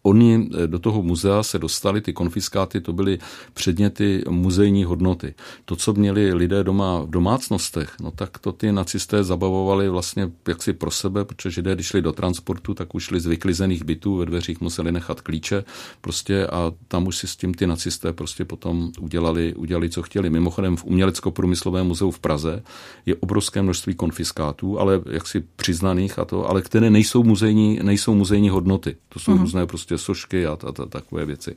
Oni 0.03 0.49
eh, 0.63 0.67
do 0.67 0.79
toho 0.79 1.01
muzea 1.01 1.43
se 1.43 1.59
dostali, 1.59 2.01
ty 2.01 2.13
konfiskáty, 2.13 2.81
to 2.81 2.93
byly 2.93 3.19
předměty 3.53 4.23
muzejní 4.29 4.83
hodnoty. 4.83 5.33
To, 5.65 5.75
co 5.75 5.93
měli 5.93 6.33
lidé 6.33 6.63
doma 6.63 7.01
v 7.01 7.09
domácnostech, 7.09 7.95
no 8.01 8.11
tak 8.11 8.37
to 8.37 8.51
ty 8.51 8.71
nacisté 8.71 9.23
zabavovali 9.23 9.89
vlastně 9.89 10.31
jaksi 10.47 10.73
pro 10.73 10.91
sebe, 10.91 11.25
protože 11.25 11.51
židé, 11.51 11.75
když 11.75 11.87
šli 11.87 12.01
do 12.01 12.11
transportu, 12.11 12.73
tak 12.73 12.95
už 12.95 13.03
šli 13.03 13.19
z 13.19 13.25
vyklizených 13.25 13.83
bytů, 13.83 14.15
ve 14.15 14.25
dveřích 14.25 14.61
museli 14.61 14.91
nechat 14.91 15.21
klíče 15.21 15.63
prostě 16.01 16.47
a 16.47 16.71
tam 16.87 17.07
už 17.07 17.17
si 17.17 17.27
s 17.27 17.35
tím 17.35 17.53
ty 17.53 17.67
nacisté 17.67 18.13
prostě 18.13 18.45
potom 18.45 18.91
udělali, 18.99 19.53
udělali 19.55 19.89
co 19.89 20.01
chtěli. 20.01 20.29
Mimochodem 20.29 20.77
v 20.77 20.85
Umělecko-průmyslovém 20.85 21.87
muzeu 21.87 22.11
v 22.11 22.19
Praze 22.19 22.63
je 23.05 23.15
obrovské 23.15 23.61
množství 23.61 23.95
konfiskátů, 23.95 24.79
ale 24.79 25.01
jaksi 25.11 25.43
přiznaných 25.55 26.19
a 26.19 26.25
to, 26.25 26.49
ale 26.49 26.61
které 26.61 26.89
nejsou 26.89 27.23
muzejní, 27.23 27.79
nejsou 27.83 28.13
muzejní 28.13 28.49
hodnoty. 28.49 28.95
To 29.09 29.19
jsou 29.19 29.31
mm-hmm. 29.31 29.41
různé 29.41 29.65
prostě 29.65 29.92
prostě 29.93 30.05
sošky 30.05 30.45
a, 30.45 30.51
a, 30.51 30.83
a 30.83 30.85
takové 30.85 31.25
věci 31.25 31.55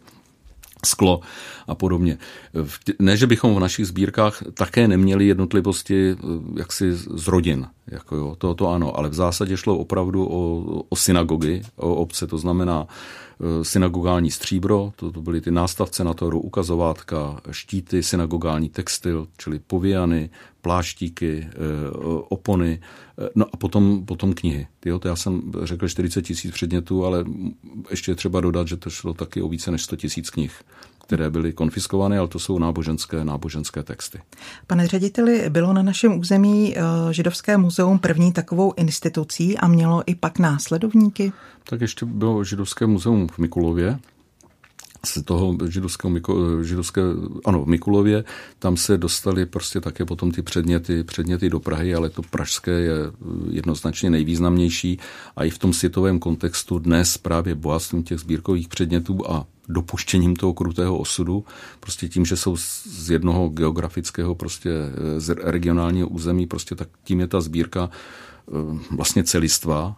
sklo 0.85 1.21
a 1.69 1.75
podobně. 1.75 2.19
Ne, 2.99 3.17
že 3.17 3.27
bychom 3.27 3.55
v 3.55 3.61
našich 3.61 3.87
sbírkách 3.87 4.43
také 4.55 4.89
neměli 4.89 5.27
jednotlivosti 5.27 6.13
eh, 6.13 6.17
jaksi 6.59 6.93
z 6.93 7.29
rodin, 7.29 7.67
jako 7.91 8.17
jo, 8.17 8.35
to, 8.39 8.55
to 8.55 8.69
ano, 8.69 8.99
ale 8.99 9.09
v 9.09 9.15
zásadě 9.15 9.57
šlo 9.57 9.79
opravdu 9.79 10.27
o, 10.27 10.63
o 10.89 10.97
synagogy, 10.97 11.63
o 11.77 11.95
obce, 11.95 12.27
to 12.27 12.39
znamená 12.39 12.87
Eh, 13.41 13.65
synagogální 13.65 14.31
stříbro, 14.31 14.93
to, 14.97 15.13
to 15.13 15.23
byly 15.23 15.41
ty 15.41 15.51
nástavce 15.51 16.05
na 16.05 16.15
toru, 16.15 16.41
ukazovátka, 16.41 17.41
štíty, 17.51 18.03
synagogální 18.03 18.69
textil, 18.69 19.29
čili 19.37 19.59
povějany, 19.59 20.31
pláštíky, 20.63 21.49
eh, 21.49 21.53
opony, 22.29 22.81
eh, 23.19 23.29
no 23.35 23.47
a 23.53 23.57
potom, 23.57 24.07
potom 24.07 24.35
knihy. 24.35 24.67
Jo, 24.85 24.99
to 24.99 25.09
já 25.09 25.17
jsem 25.17 25.53
řekl 25.63 25.89
40 25.89 26.23
tisíc 26.23 26.53
předmětů, 26.53 27.05
ale 27.05 27.25
ještě 27.91 28.11
je 28.11 28.15
třeba 28.15 28.41
dodat, 28.41 28.69
že 28.69 28.77
to 28.77 28.91
šlo 28.91 29.15
taky 29.15 29.43
o 29.43 29.49
více 29.49 29.71
než 29.71 29.83
100 29.83 29.97
tisíc 29.97 30.31
knih 30.31 30.63
které 31.07 31.31
byly 31.31 31.53
konfiskovány, 31.53 32.19
ale 32.19 32.29
to 32.29 32.39
jsou 32.39 32.59
náboženské, 32.59 33.25
náboženské 33.25 33.83
texty. 33.83 34.21
Pane 34.67 34.87
řediteli, 34.87 35.51
bylo 35.51 35.73
na 35.73 35.83
našem 35.83 36.19
území 36.19 36.77
Židovské 37.11 37.57
muzeum 37.57 37.99
první 37.99 38.33
takovou 38.33 38.75
institucí 38.77 39.59
a 39.59 39.69
mělo 39.69 40.03
i 40.07 40.15
pak 40.15 40.39
následovníky? 40.39 41.33
Tak 41.69 41.81
ještě 41.81 42.07
bylo 42.07 42.45
Židovské 42.45 42.87
muzeum 42.87 43.29
v 43.29 43.39
Mikulově, 43.39 43.99
z 45.07 45.23
toho 45.23 45.57
židovského, 45.69 46.13
židovské, 46.63 47.01
ano, 47.45 47.65
v 47.65 47.67
Mikulově, 47.67 48.25
tam 48.59 48.77
se 48.77 48.99
dostali 48.99 49.47
prostě 49.47 49.81
také 49.81 50.05
potom 50.05 50.31
ty 50.31 50.43
předměty, 50.43 51.05
předměty 51.05 51.51
do 51.51 51.61
Prahy, 51.61 51.95
ale 51.95 52.11
to 52.11 52.23
pražské 52.23 52.71
je 52.71 52.95
jednoznačně 53.51 54.11
nejvýznamnější 54.11 54.99
a 55.37 55.45
i 55.45 55.51
v 55.51 55.59
tom 55.59 55.73
světovém 55.73 56.19
kontextu 56.19 56.79
dnes 56.79 57.19
právě 57.19 57.55
bohatstvím 57.55 58.03
těch 58.03 58.19
sbírkových 58.19 58.69
předmětů 58.69 59.31
a 59.31 59.47
dopuštěním 59.69 60.37
toho 60.37 60.55
krutého 60.55 60.99
osudu, 60.99 61.45
prostě 61.81 62.09
tím, 62.09 62.25
že 62.25 62.37
jsou 62.37 62.57
z 62.57 63.11
jednoho 63.11 63.49
geografického, 63.49 64.35
prostě 64.35 64.71
z 65.19 65.37
regionálního 65.43 66.09
území, 66.09 66.47
prostě 66.47 66.75
tak 66.75 66.89
tím 67.05 67.21
je 67.21 67.27
ta 67.27 67.41
sbírka 67.41 67.91
eh, 67.91 68.53
vlastně 68.91 69.25
celistva 69.25 69.97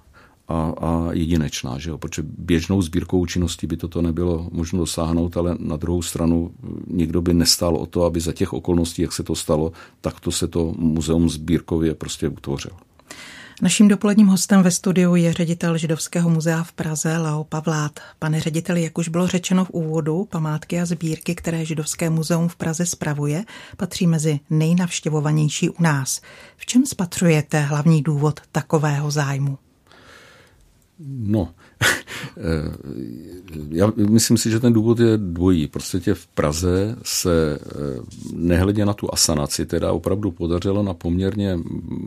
a, 0.49 0.75
a 0.81 1.09
jedinečná, 1.13 1.79
že 1.79 1.91
jo? 1.91 1.99
protože 1.99 2.23
běžnou 2.23 2.83
sbírkou 2.83 3.27
činnosti 3.27 3.67
by 3.67 3.77
toto 3.77 4.03
nebylo 4.03 4.49
možno 4.53 4.79
dosáhnout, 4.79 5.37
ale 5.37 5.57
na 5.59 5.77
druhou 5.77 6.03
stranu 6.03 6.51
nikdo 6.87 7.23
by 7.23 7.35
nestál 7.35 7.77
o 7.77 7.87
to, 7.87 8.05
aby 8.05 8.21
za 8.21 8.33
těch 8.33 8.53
okolností, 8.53 9.03
jak 9.03 9.13
se 9.13 9.23
to 9.23 9.35
stalo, 9.35 9.73
tak 10.01 10.21
to 10.21 10.31
se 10.31 10.49
to 10.49 10.75
muzeum 10.77 11.29
sbírkově 11.29 11.95
prostě 11.95 12.29
utvořil. 12.29 12.73
Naším 13.63 13.89
dopoledním 13.89 14.27
hostem 14.27 14.63
ve 14.63 14.71
studiu 14.71 15.15
je 15.15 15.33
ředitel 15.33 15.79
Židovského 15.79 16.31
muzea 16.31 16.63
v 16.63 16.73
Praze 16.73 17.19
Leo 17.19 17.45
Pavlát. 17.45 18.01
Pane 18.19 18.41
řediteli, 18.41 18.83
jak 18.83 18.99
už 18.99 19.09
bylo 19.09 19.27
řečeno 19.27 19.65
v 19.65 19.71
úvodu, 19.71 20.25
památky 20.31 20.81
a 20.81 20.87
sbírky, 20.87 21.35
které 21.35 21.65
Židovské 21.65 22.11
muzeum 22.11 22.49
v 22.49 22.57
Praze 22.57 22.87
spravuje, 22.87 23.45
patří 23.77 24.07
mezi 24.07 24.41
nejnavštěvovanější 24.51 25.71
u 25.71 25.83
nás. 25.83 26.21
V 26.57 26.67
čem 26.67 26.87
spatřujete 26.87 27.61
hlavní 27.61 28.03
důvod 28.03 28.41
takového 28.53 29.11
zájmu? 29.11 29.59
No, 31.09 31.55
já 33.71 33.93
myslím 33.97 34.37
si, 34.37 34.51
že 34.51 34.61
ten 34.61 34.73
důvod 34.73 34.99
je 35.01 35.17
dvojí. 35.17 35.67
Prostě 35.67 36.15
v 36.15 36.27
Praze 36.27 36.97
se 37.03 37.59
eh, 37.63 37.77
nehledě 38.33 38.87
na 38.87 38.93
tu 38.93 39.15
asanaci, 39.15 39.67
teda 39.67 39.93
opravdu 39.93 40.31
podařilo 40.31 40.83
na 40.83 40.95
poměrně 40.95 41.59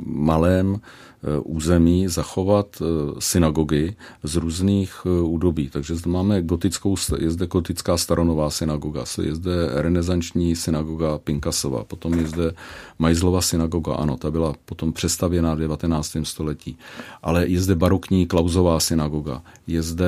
malém 0.06 0.80
Eh, 1.24 1.40
území 1.40 2.08
zachovat 2.08 2.82
eh, 2.82 2.86
synagogy 3.20 3.96
z 4.24 4.36
různých 4.36 4.94
eh, 5.06 5.22
údobí. 5.22 5.70
Takže 5.70 5.96
zde 5.96 6.12
máme 6.12 6.42
gotickou, 6.42 6.96
je 7.18 7.32
zde 7.32 7.48
gotická 7.48 7.98
staronová 7.98 8.50
synagoga, 8.50 9.04
je 9.22 9.36
zde 9.36 9.52
renesanční 9.74 10.56
synagoga 10.56 11.18
Pinkasova, 11.18 11.84
potom 11.84 12.14
je 12.14 12.28
zde 12.28 12.54
Majzlova 13.00 13.42
synagoga, 13.42 13.96
ano, 13.96 14.18
ta 14.18 14.32
byla 14.32 14.54
potom 14.66 14.94
přestavěná 14.94 15.54
v 15.54 15.60
19. 15.60 16.18
století, 16.24 16.78
ale 17.22 17.48
je 17.48 17.62
zde 17.62 17.76
barokní 17.76 18.26
Klauzová 18.26 18.80
synagoga, 18.80 19.42
je 19.68 19.82
zde 19.82 20.01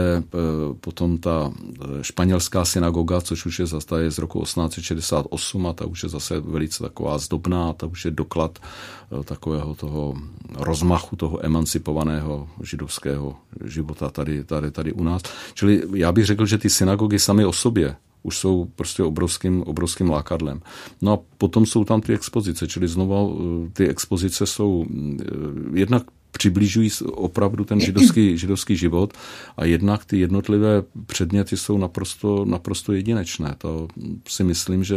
potom 0.80 1.18
ta 1.18 1.52
španělská 2.02 2.66
synagoga, 2.66 3.22
což 3.22 3.46
už 3.46 3.60
je 3.60 3.66
zase 3.66 4.02
je 4.02 4.12
z 4.12 4.18
roku 4.18 4.44
1868 4.44 5.68
a 5.68 5.74
ta 5.74 5.86
už 5.86 6.04
je 6.04 6.10
zase 6.10 6.40
velice 6.40 6.84
taková 6.84 7.18
zdobná, 7.18 7.74
ta 7.74 7.86
už 7.86 8.06
je 8.06 8.12
doklad 8.12 8.60
takového 9.26 9.76
toho 9.76 10.16
rozmachu 10.56 11.16
toho 11.16 11.46
emancipovaného 11.46 12.50
židovského 12.64 13.36
života 13.66 14.10
tady, 14.10 14.44
tady, 14.44 14.72
tady 14.72 14.94
u 14.94 15.04
nás. 15.04 15.22
Čili 15.54 15.84
já 15.94 16.12
bych 16.12 16.26
řekl, 16.26 16.46
že 16.46 16.58
ty 16.58 16.70
synagogy 16.70 17.20
sami 17.20 17.46
o 17.46 17.54
sobě 17.54 17.96
už 18.24 18.38
jsou 18.38 18.66
prostě 18.66 19.04
obrovským, 19.04 19.62
obrovským 19.62 20.10
lákadlem. 20.10 20.62
No 21.02 21.14
a 21.14 21.20
potom 21.38 21.66
jsou 21.66 21.84
tam 21.84 22.02
ty 22.02 22.14
expozice, 22.14 22.68
čili 22.68 22.88
znovu 22.88 23.40
eh, 23.40 23.70
ty 23.74 23.88
expozice 23.88 24.46
jsou 24.46 24.86
eh, 24.86 25.26
jednak 25.74 26.04
přibližují 26.34 26.90
opravdu 27.06 27.64
ten 27.64 27.80
židovský, 27.80 28.38
židovský 28.44 28.78
život 28.78 29.14
a 29.58 29.66
jednak 29.66 30.06
ty 30.06 30.20
jednotlivé 30.20 30.84
předměty 31.06 31.58
jsou 31.58 31.78
naprosto, 31.78 32.46
naprosto 32.46 32.94
jedinečné. 32.94 33.56
To 33.58 33.88
si 34.28 34.44
myslím, 34.44 34.84
že 34.84 34.96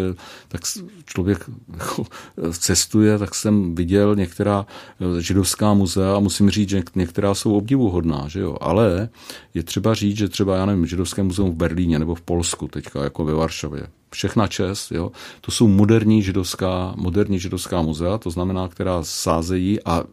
tak 0.49 0.61
člověk 1.05 1.45
jako 1.77 2.07
cestuje, 2.53 3.19
tak 3.19 3.35
jsem 3.35 3.75
viděl 3.75 4.17
některá 4.17 4.67
eh, 4.67 5.23
židovská 5.23 5.75
muzea 5.75 6.17
a 6.17 6.21
musím 6.21 6.51
říct, 6.51 6.69
že 6.69 6.83
některá 6.95 7.35
jsou 7.35 7.57
obdivuhodná, 7.57 8.29
že 8.29 8.41
jo? 8.41 8.57
ale 8.61 9.09
je 9.55 9.63
třeba 9.63 9.95
říct, 9.95 10.17
že 10.17 10.29
třeba, 10.29 10.57
já 10.57 10.67
nevím, 10.67 10.87
židovské 10.87 11.23
muzeum 11.23 11.51
v 11.51 11.57
Berlíně 11.57 11.99
nebo 11.99 12.15
v 12.15 12.21
Polsku 12.21 12.69
teďka, 12.69 13.05
jako 13.05 13.25
ve 13.25 13.35
Varšavě, 13.35 13.87
všechna 14.11 14.47
čest, 14.47 14.93
jo. 14.93 15.13
To 15.41 15.51
jsou 15.51 15.69
moderní 15.69 16.23
židovská, 16.23 16.95
moderní 16.97 17.39
židovská 17.39 17.83
muzea, 17.83 18.19
to 18.19 18.31
znamená, 18.31 18.69
která 18.69 19.03
sázejí 19.03 19.85
a 19.85 20.05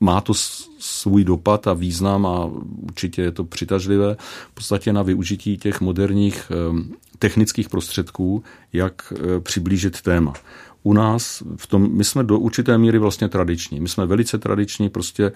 má 0.00 0.20
to 0.20 0.34
svůj 0.78 1.24
dopad 1.24 1.66
a 1.66 1.72
význam 1.72 2.26
a 2.26 2.50
určitě 2.82 3.22
je 3.22 3.32
to 3.32 3.44
přitažlivé 3.44 4.16
v 4.50 4.54
podstatě 4.54 4.92
na 4.92 5.02
využití 5.02 5.58
těch 5.58 5.80
moderních 5.80 6.52
technických 7.20 7.68
prostředků, 7.68 8.42
jak 8.72 9.12
e, 9.12 9.40
přiblížit 9.40 10.00
téma. 10.00 10.32
U 10.82 10.92
nás 10.92 11.42
v 11.56 11.66
tom, 11.66 11.96
my 11.96 12.04
jsme 12.04 12.24
do 12.24 12.38
určité 12.38 12.78
míry 12.78 12.98
vlastně 12.98 13.28
tradiční. 13.28 13.80
My 13.80 13.88
jsme 13.88 14.06
velice 14.06 14.38
tradiční, 14.38 14.88
prostě 14.88 15.32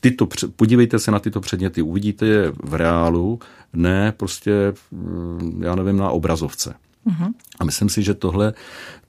tyto, 0.00 0.28
podívejte 0.56 0.98
se 0.98 1.10
na 1.10 1.18
tyto 1.18 1.40
předměty, 1.40 1.82
uvidíte 1.82 2.26
je 2.26 2.52
v 2.62 2.74
reálu, 2.74 3.40
ne 3.72 4.12
prostě, 4.12 4.74
já 5.60 5.74
nevím, 5.74 5.96
na 5.96 6.10
obrazovce. 6.10 6.74
Uh-huh. 7.06 7.32
A 7.60 7.64
myslím 7.64 7.88
si, 7.88 8.02
že 8.02 8.14
tohle, 8.14 8.54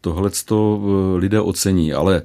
tohle 0.01 0.29
to 0.45 0.81
e, 0.81 1.17
lidé 1.17 1.41
ocení, 1.41 1.93
ale 1.93 2.21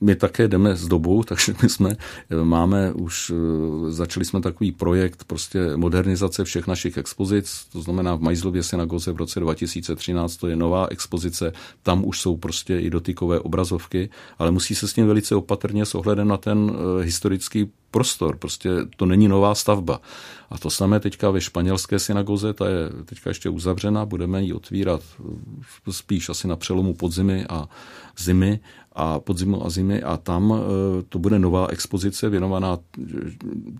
my 0.00 0.14
také 0.14 0.48
jdeme 0.48 0.76
s 0.76 0.86
dobou, 0.86 1.22
takže 1.28 1.54
my 1.62 1.68
jsme, 1.68 1.96
máme 2.42 2.92
už, 2.92 3.32
eh, 3.34 3.90
začali 3.90 4.24
jsme 4.24 4.40
takový 4.40 4.72
projekt 4.72 5.24
prostě 5.24 5.76
modernizace 5.76 6.44
všech 6.44 6.66
našich 6.66 6.96
expozic, 6.96 7.66
to 7.72 7.82
znamená 7.82 8.14
v 8.14 8.20
Majzlově 8.20 8.62
synagoze 8.62 9.12
v 9.12 9.16
roce 9.16 9.40
2013, 9.40 10.36
to 10.36 10.48
je 10.48 10.56
nová 10.56 10.86
expozice, 10.90 11.52
tam 11.82 12.04
už 12.04 12.20
jsou 12.20 12.36
prostě 12.36 12.78
i 12.78 12.90
dotykové 12.90 13.40
obrazovky, 13.40 14.10
ale 14.38 14.50
musí 14.50 14.74
se 14.74 14.88
s 14.88 14.92
tím 14.92 15.06
velice 15.06 15.34
opatrně 15.34 15.86
s 15.86 15.94
ohledem 15.94 16.28
na 16.28 16.36
ten 16.36 16.72
eh, 16.74 17.04
historický 17.04 17.70
prostor, 17.94 18.36
prostě 18.36 18.70
to 18.96 19.06
není 19.06 19.28
nová 19.28 19.54
stavba. 19.54 20.00
A 20.50 20.58
to 20.58 20.70
samé 20.70 21.00
teďka 21.00 21.30
ve 21.30 21.40
španělské 21.40 21.98
synagoze, 21.98 22.52
ta 22.52 22.68
je 22.68 22.90
teďka 23.04 23.30
ještě 23.30 23.48
uzavřena, 23.48 24.06
budeme 24.06 24.42
ji 24.42 24.52
otvírat 24.52 25.00
eh, 25.20 25.92
spíš 25.92 26.28
asi 26.28 26.48
na 26.48 26.56
přelomu 26.56 26.94
podzimy 26.94 27.46
a 27.48 27.68
zimy 28.18 28.60
a 28.94 29.20
podzimu 29.20 29.66
a 29.66 29.70
zimy 29.70 30.02
a 30.02 30.16
tam 30.16 30.52
e, 30.52 31.02
to 31.02 31.18
bude 31.18 31.38
nová 31.38 31.66
expozice 31.66 32.28
věnovaná 32.28 32.78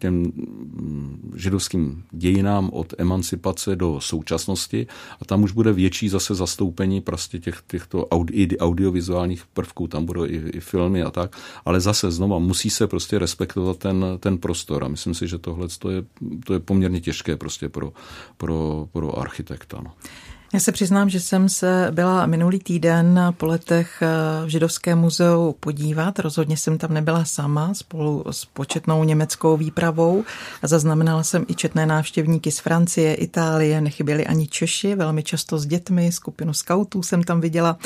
těm 0.00 0.14
mm, 0.14 1.32
židovským 1.36 2.02
dějinám 2.10 2.70
od 2.72 2.94
emancipace 2.98 3.76
do 3.76 4.00
současnosti 4.00 4.86
a 5.20 5.24
tam 5.24 5.42
už 5.42 5.52
bude 5.52 5.72
větší 5.72 6.08
zase 6.08 6.34
zastoupení 6.34 7.00
prostě 7.00 7.38
těch, 7.38 7.62
těchto 7.66 8.06
audi, 8.06 8.58
audiovizuálních 8.58 9.46
prvků, 9.46 9.86
tam 9.86 10.04
budou 10.04 10.24
i, 10.24 10.42
i 10.52 10.60
filmy 10.60 11.02
a 11.02 11.10
tak, 11.10 11.36
ale 11.64 11.80
zase 11.80 12.10
znova 12.10 12.38
musí 12.38 12.70
se 12.70 12.86
prostě 12.86 13.18
respektovat 13.18 13.78
ten, 13.78 14.04
ten 14.20 14.38
prostor 14.38 14.84
a 14.84 14.88
myslím 14.88 15.14
si, 15.14 15.28
že 15.28 15.38
tohle 15.38 15.68
to 15.78 15.90
je, 15.90 16.04
to 16.46 16.52
je 16.52 16.60
poměrně 16.60 17.00
těžké 17.00 17.36
prostě 17.36 17.68
pro, 17.68 17.92
pro, 18.36 18.88
pro 18.92 19.18
architekta. 19.18 19.80
No. 19.84 19.92
Já 20.54 20.60
se 20.60 20.72
přiznám, 20.72 21.10
že 21.10 21.20
jsem 21.20 21.48
se 21.48 21.88
byla 21.90 22.26
minulý 22.26 22.58
týden 22.58 23.34
po 23.36 23.46
letech 23.46 24.02
eh, 24.02 24.46
v 24.46 24.48
Židovském 24.48 24.98
muzeu 24.98 25.54
podívat. 25.60 26.18
Rozhodně 26.18 26.56
jsem 26.56 26.78
tam 26.78 26.94
nebyla 26.94 27.24
sama 27.24 27.74
spolu 27.74 28.24
s 28.30 28.44
početnou 28.44 29.04
německou 29.04 29.56
výpravou. 29.56 30.24
Zaznamenala 30.62 31.22
jsem 31.22 31.44
i 31.48 31.54
četné 31.54 31.86
návštěvníky 31.86 32.50
z 32.50 32.58
Francie, 32.58 33.14
Itálie, 33.14 33.80
nechyběli 33.80 34.26
ani 34.26 34.46
Češi, 34.46 34.94
velmi 34.94 35.22
často 35.22 35.58
s 35.58 35.66
dětmi, 35.66 36.12
skupinu 36.12 36.52
skautů 36.52 37.02
jsem 37.02 37.22
tam 37.22 37.40
viděla. 37.40 37.78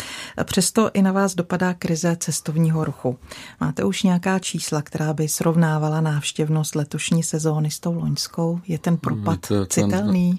Přesto 0.45 0.91
i 0.95 1.03
na 1.03 1.13
vás 1.13 1.35
dopadá 1.35 1.75
krize 1.75 2.17
cestovního 2.21 2.85
ruchu. 2.85 3.19
Máte 3.61 3.85
už 3.85 4.03
nějaká 4.03 4.39
čísla, 4.39 4.83
která 4.83 5.13
by 5.13 5.29
srovnávala 5.29 6.01
návštěvnost 6.01 6.75
letošní 6.75 7.23
sezóny 7.23 7.71
s 7.71 7.81
tou 7.81 7.95
loňskou? 7.95 8.61
Je 8.67 8.79
ten 8.79 8.97
propad 8.97 9.49
Víte, 9.51 9.67
citelný? 9.67 10.39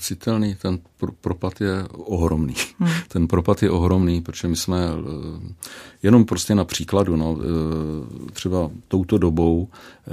Citelný, 0.00 0.54
ten 0.54 0.78
propad 1.20 1.60
je 1.60 1.84
ohromný. 1.92 2.54
Hmm. 2.78 2.90
Ten 3.08 3.28
propad 3.28 3.62
je 3.62 3.70
ohromný, 3.70 4.20
protože 4.20 4.48
my 4.48 4.56
jsme 4.56 4.78
eh, 4.78 5.54
jenom 6.02 6.24
prostě 6.24 6.54
na 6.54 6.64
příkladu, 6.64 7.16
no, 7.16 7.38
eh, 7.40 8.30
třeba 8.32 8.70
touto 8.88 9.18
dobou 9.18 9.68
eh, 9.68 10.10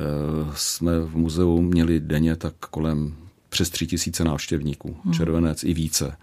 jsme 0.56 1.00
v 1.00 1.18
muzeu 1.18 1.62
měli 1.62 2.00
denně 2.00 2.36
tak 2.36 2.54
kolem 2.70 3.16
přes 3.50 3.70
tři 3.70 3.88
tisíce 3.88 4.24
návštěvníků, 4.24 4.98
hmm. 5.04 5.14
červenec 5.14 5.64
i 5.64 5.74
více. 5.74 6.18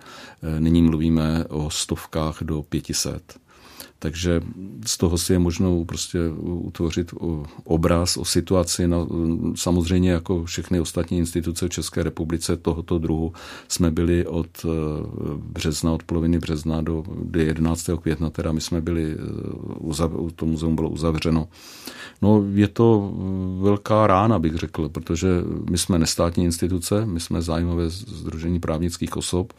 Nyní 0.58 0.82
mluvíme 0.82 1.44
o 1.48 1.70
stovkách 1.70 2.42
do 2.42 2.62
pětiset. 2.62 3.43
Takže 4.04 4.40
z 4.87 4.96
toho 4.96 5.18
si 5.18 5.32
je 5.32 5.38
možno 5.38 5.84
prostě 5.84 6.18
utvořit 6.44 7.14
obraz 7.64 8.16
o 8.16 8.25
situaci. 8.25 8.88
No, 8.88 9.08
samozřejmě 9.54 10.11
jako 10.11 10.44
všechny 10.44 10.80
ostatní 10.80 11.18
instituce 11.18 11.66
v 11.66 11.70
České 11.70 12.02
republice 12.02 12.56
tohoto 12.56 12.99
druhu 12.99 13.32
jsme 13.68 13.90
byli 13.90 14.26
od 14.26 14.46
eh, 14.64 14.68
března, 15.37 15.92
od 15.92 16.02
poloviny 16.02 16.38
března 16.38 16.82
do 16.82 17.04
11. 17.37 17.90
května, 18.02 18.30
teda 18.30 18.52
my 18.52 18.61
jsme 18.61 18.80
byli, 18.80 19.16
eh, 19.96 20.32
to 20.37 20.46
muzeum 20.46 20.76
bylo 20.76 20.88
uzavřeno. 20.88 21.49
No 22.23 22.44
je 22.54 22.68
to 22.68 23.12
velká 23.61 24.06
rána, 24.06 24.38
bych 24.38 24.54
řekl, 24.54 24.88
protože 24.88 25.28
my 25.70 25.78
jsme 25.78 25.99
nestátní 25.99 26.44
instituce, 26.44 27.06
my 27.06 27.20
jsme 27.20 27.42
zájmové 27.42 27.90
združení 27.90 28.61
právnických 28.61 29.16
osob, 29.16 29.52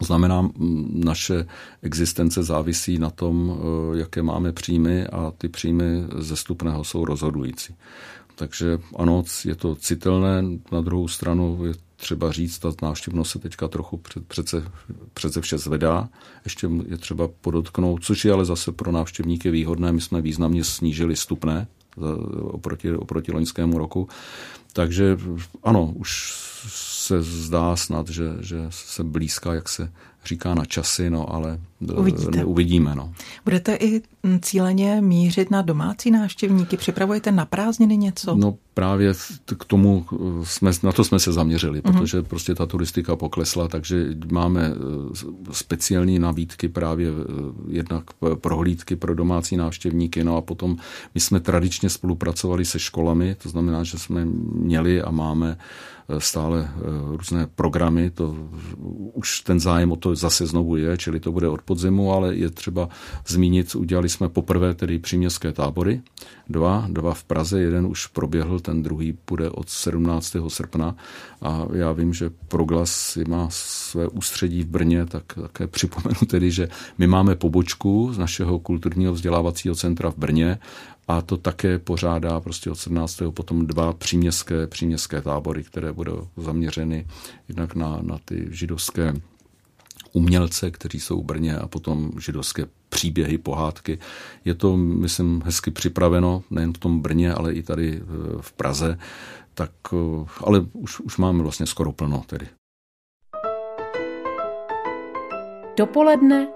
To 0.00 0.04
znamená, 0.04 0.48
naše 0.92 1.46
existence 1.82 2.42
závisí 2.42 2.98
na 2.98 3.10
tom, 3.10 3.52
eh, 3.94 3.98
jaké 3.98 4.22
máme 4.22 4.52
příjmy 4.52 5.06
a 5.06 5.32
ty 5.38 5.48
příjmy 5.48 6.04
ze 6.18 6.36
stupného 6.36 6.84
jsou 6.84 7.04
rozhodující. 7.04 7.74
Takže 8.34 8.78
ano, 8.96 9.24
je 9.44 9.54
to 9.54 9.74
citelné, 9.74 10.42
na 10.72 10.80
druhou 10.80 11.08
stranu 11.08 11.64
je 11.64 11.74
třeba 11.96 12.32
říct, 12.32 12.58
ta 12.58 12.72
návštěvnost 12.82 13.30
se 13.30 13.38
teďka 13.38 13.68
trochu 13.68 14.00
přece, 14.28 14.64
přece 15.14 15.40
vše 15.40 15.58
zvedá. 15.58 16.08
Ještě 16.44 16.70
je 16.88 16.96
třeba 16.96 17.28
podotknout, 17.40 18.04
což 18.04 18.24
je 18.24 18.32
ale 18.32 18.44
zase 18.44 18.72
pro 18.72 18.92
návštěvníky 18.92 19.50
výhodné. 19.50 19.92
My 19.92 20.00
jsme 20.00 20.22
významně 20.22 20.64
snížili 20.64 21.16
stupné 21.16 21.66
oproti, 22.40 22.92
oproti 22.92 23.32
loňskému 23.32 23.78
roku. 23.78 24.08
Takže 24.72 25.16
ano, 25.62 25.92
už 25.96 26.34
se 26.68 27.22
zdá 27.22 27.76
snad, 27.76 28.08
že, 28.08 28.24
že 28.40 28.58
se 28.70 29.04
blízká, 29.04 29.54
jak 29.54 29.68
se 29.68 29.92
říká 30.24 30.54
na 30.54 30.64
časy, 30.64 31.10
no 31.10 31.34
ale 31.34 31.60
Uvidíte. 31.96 32.44
uvidíme. 32.44 32.94
No. 32.94 33.12
Budete 33.44 33.74
i 33.74 34.02
cíleně 34.40 35.00
mířit 35.00 35.50
na 35.50 35.62
domácí 35.62 36.10
návštěvníky? 36.10 36.76
Připravujete 36.76 37.32
na 37.32 37.46
prázdniny 37.46 37.96
něco? 37.96 38.36
No 38.36 38.56
právě 38.74 39.14
k 39.58 39.64
tomu 39.64 40.06
jsme, 40.42 40.70
na 40.82 40.92
to 40.92 41.04
jsme 41.04 41.18
se 41.18 41.32
zaměřili, 41.32 41.80
mm-hmm. 41.80 41.92
protože 41.92 42.22
prostě 42.22 42.54
ta 42.54 42.66
turistika 42.66 43.16
poklesla, 43.16 43.68
takže 43.68 44.06
máme 44.32 44.66
e, 44.66 44.72
speciální 45.52 46.18
nabídky 46.18 46.68
právě 46.68 47.08
jednak 47.68 48.04
prohlídky 48.34 48.96
pro 48.96 49.14
domácí 49.14 49.56
návštěvníky, 49.56 50.24
no 50.24 50.36
a 50.36 50.40
potom 50.40 50.76
my 51.14 51.20
jsme 51.20 51.40
tradičně 51.40 51.90
spolupracovali 51.90 52.64
se 52.64 52.78
školami, 52.78 53.36
to 53.42 53.48
znamená, 53.48 53.84
že 53.84 53.98
jsme 53.98 54.24
měli 54.52 55.02
a 55.02 55.10
máme 55.10 55.58
stále 56.18 56.70
různé 57.16 57.46
programy, 57.54 58.10
to 58.10 58.36
už 59.12 59.40
ten 59.40 59.60
zájem 59.60 59.92
o 59.92 59.96
to 59.96 60.14
zase 60.14 60.46
znovu 60.46 60.76
je, 60.76 60.98
čili 60.98 61.20
to 61.20 61.32
bude 61.32 61.48
od 61.48 61.62
podzimu, 61.70 62.12
ale 62.12 62.34
je 62.34 62.50
třeba 62.50 62.88
zmínit, 63.26 63.74
udělali 63.74 64.08
jsme 64.08 64.28
poprvé 64.28 64.74
tedy 64.74 64.98
příměstské 64.98 65.52
tábory, 65.52 66.02
dva, 66.48 66.86
dva 66.90 67.14
v 67.14 67.24
Praze, 67.24 67.60
jeden 67.60 67.86
už 67.86 68.06
proběhl, 68.06 68.60
ten 68.60 68.82
druhý 68.82 69.14
bude 69.30 69.50
od 69.50 69.70
17. 69.70 70.36
srpna 70.48 70.96
a 71.42 71.66
já 71.72 71.92
vím, 71.92 72.14
že 72.14 72.30
Proglas 72.48 73.18
má 73.28 73.46
své 73.50 74.08
ústředí 74.08 74.62
v 74.62 74.66
Brně, 74.66 75.06
tak 75.06 75.24
také 75.42 75.66
připomenu 75.66 76.26
tedy, 76.26 76.50
že 76.50 76.68
my 76.98 77.06
máme 77.06 77.36
pobočku 77.36 78.10
z 78.12 78.18
našeho 78.18 78.58
kulturního 78.58 79.12
vzdělávacího 79.12 79.74
centra 79.74 80.10
v 80.10 80.18
Brně 80.18 80.58
a 81.08 81.22
to 81.22 81.36
také 81.36 81.78
pořádá 81.78 82.40
prostě 82.40 82.70
od 82.70 82.78
17. 82.78 83.22
potom 83.30 83.66
dva 83.66 83.92
příměstské, 83.92 84.66
příměstské 84.66 85.22
tábory, 85.22 85.62
které 85.62 85.92
budou 85.92 86.28
zaměřeny 86.36 87.06
jednak 87.48 87.74
na, 87.74 87.98
na 88.02 88.18
ty 88.24 88.48
židovské 88.50 89.14
umělce, 90.12 90.70
kteří 90.70 91.00
jsou 91.00 91.20
v 91.20 91.24
Brně 91.24 91.56
a 91.56 91.68
potom 91.68 92.10
židovské 92.20 92.66
příběhy, 92.88 93.38
pohádky. 93.38 93.98
Je 94.44 94.54
to, 94.54 94.76
myslím, 94.76 95.42
hezky 95.44 95.70
připraveno, 95.70 96.42
nejen 96.50 96.72
v 96.72 96.78
tom 96.78 97.00
Brně, 97.00 97.34
ale 97.34 97.52
i 97.52 97.62
tady 97.62 98.02
eh, 98.02 98.04
v 98.40 98.52
Praze. 98.52 98.98
Tak, 99.54 99.70
eh, 99.92 100.26
ale 100.44 100.66
už, 100.72 101.00
už 101.00 101.16
máme 101.16 101.42
vlastně 101.42 101.66
skoro 101.66 101.92
plno 101.92 102.24
tedy. 102.26 102.48
Dopoledne 105.76 106.48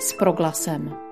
s 0.00 0.12
proglasem. 0.12 1.07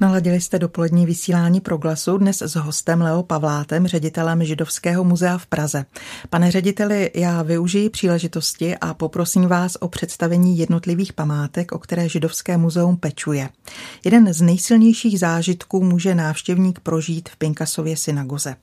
Naladili 0.00 0.40
jste 0.40 0.58
dopolední 0.58 1.06
vysílání 1.06 1.60
proglasu 1.60 2.18
dnes 2.18 2.42
s 2.42 2.54
hostem 2.54 3.02
Leo 3.02 3.22
Pavlátem, 3.22 3.86
ředitelem 3.86 4.44
Židovského 4.44 5.04
muzea 5.04 5.38
v 5.38 5.46
Praze. 5.46 5.84
Pane 6.30 6.50
řediteli, 6.50 7.10
já 7.14 7.42
využiji 7.42 7.90
příležitosti 7.90 8.76
a 8.76 8.94
poprosím 8.94 9.46
vás 9.46 9.76
o 9.80 9.88
představení 9.88 10.58
jednotlivých 10.58 11.12
památek, 11.12 11.72
o 11.72 11.78
které 11.78 12.08
Židovské 12.08 12.56
muzeum 12.56 12.96
pečuje. 12.96 13.48
Jeden 14.04 14.32
z 14.32 14.42
nejsilnějších 14.42 15.18
zážitků 15.18 15.84
může 15.84 16.14
návštěvník 16.14 16.80
prožít 16.80 17.28
v 17.28 17.36
Pinkasově 17.36 17.96
synagoze. 17.96 18.56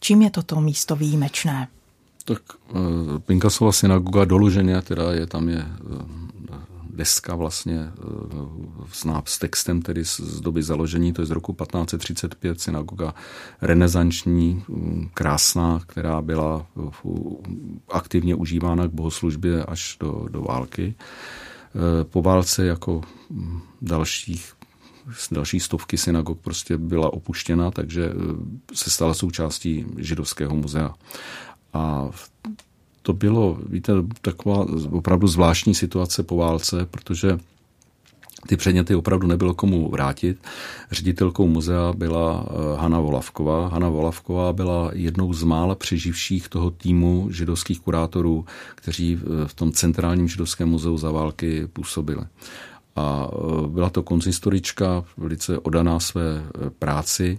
Čím 0.00 0.22
je 0.22 0.30
toto 0.30 0.60
místo 0.60 0.96
výjimečné? 0.96 1.68
Tak 2.24 2.42
eh, 2.70 2.74
Pinkasova 3.18 3.72
synagoga 3.72 4.24
doloženě 4.24 4.82
teda 4.82 5.12
je 5.12 5.26
tam 5.26 5.48
je 5.48 5.58
eh, 5.58 6.26
deska 6.96 7.34
vlastně 7.34 7.92
eh, 9.08 9.22
s 9.24 9.38
textem 9.38 9.82
tedy 9.82 10.04
z 10.04 10.40
doby 10.40 10.62
založení, 10.62 11.12
to 11.12 11.22
je 11.22 11.26
z 11.26 11.30
roku 11.30 11.52
1535, 11.52 12.60
synagoga 12.60 13.14
renesanční, 13.62 14.62
mm, 14.68 15.08
krásná, 15.14 15.80
která 15.86 16.22
byla 16.22 16.66
aktivně 17.88 18.34
užívána 18.34 18.88
k 18.88 18.92
bohoslužbě 18.92 19.64
až 19.64 19.96
do, 20.00 20.26
do 20.30 20.42
války. 20.42 20.94
Eh, 21.74 22.04
po 22.04 22.22
válce 22.22 22.66
jako 22.66 23.00
mm, 23.30 23.60
dalších 23.82 24.52
další 25.30 25.60
stovky 25.60 25.98
synagog 25.98 26.40
prostě 26.40 26.78
byla 26.78 27.12
opuštěna, 27.12 27.70
takže 27.70 28.04
eh, 28.04 28.74
se 28.74 28.90
stala 28.90 29.14
součástí 29.14 29.86
židovského 29.98 30.56
muzea. 30.56 30.94
A 31.72 32.08
to 33.06 33.12
bylo, 33.12 33.58
víte, 33.68 33.92
taková 34.20 34.66
opravdu 34.90 35.26
zvláštní 35.26 35.74
situace 35.74 36.22
po 36.22 36.36
válce, 36.36 36.86
protože 36.90 37.38
ty 38.48 38.56
předměty 38.56 38.94
opravdu 38.94 39.26
nebylo 39.26 39.54
komu 39.54 39.90
vrátit. 39.90 40.38
Ředitelkou 40.90 41.46
muzea 41.46 41.92
byla 41.92 42.46
eh, 42.46 42.80
Hanna 42.80 43.00
Volavková. 43.00 43.68
Hanna 43.68 43.88
Volavková 43.88 44.52
byla 44.52 44.90
jednou 44.92 45.32
z 45.32 45.42
mála 45.42 45.74
přeživších 45.74 46.48
toho 46.48 46.70
týmu 46.70 47.28
židovských 47.30 47.80
kurátorů, 47.80 48.44
kteří 48.74 49.18
v 49.46 49.54
tom 49.54 49.72
centrálním 49.72 50.28
židovském 50.28 50.68
muzeu 50.68 50.98
za 50.98 51.10
války 51.10 51.66
působili. 51.72 52.22
A 52.96 53.28
eh, 53.30 53.68
byla 53.68 53.90
to 53.90 54.02
konzistorička, 54.02 55.04
velice 55.16 55.58
odaná 55.58 56.00
své 56.00 56.42
eh, 56.42 56.70
práci 56.70 57.38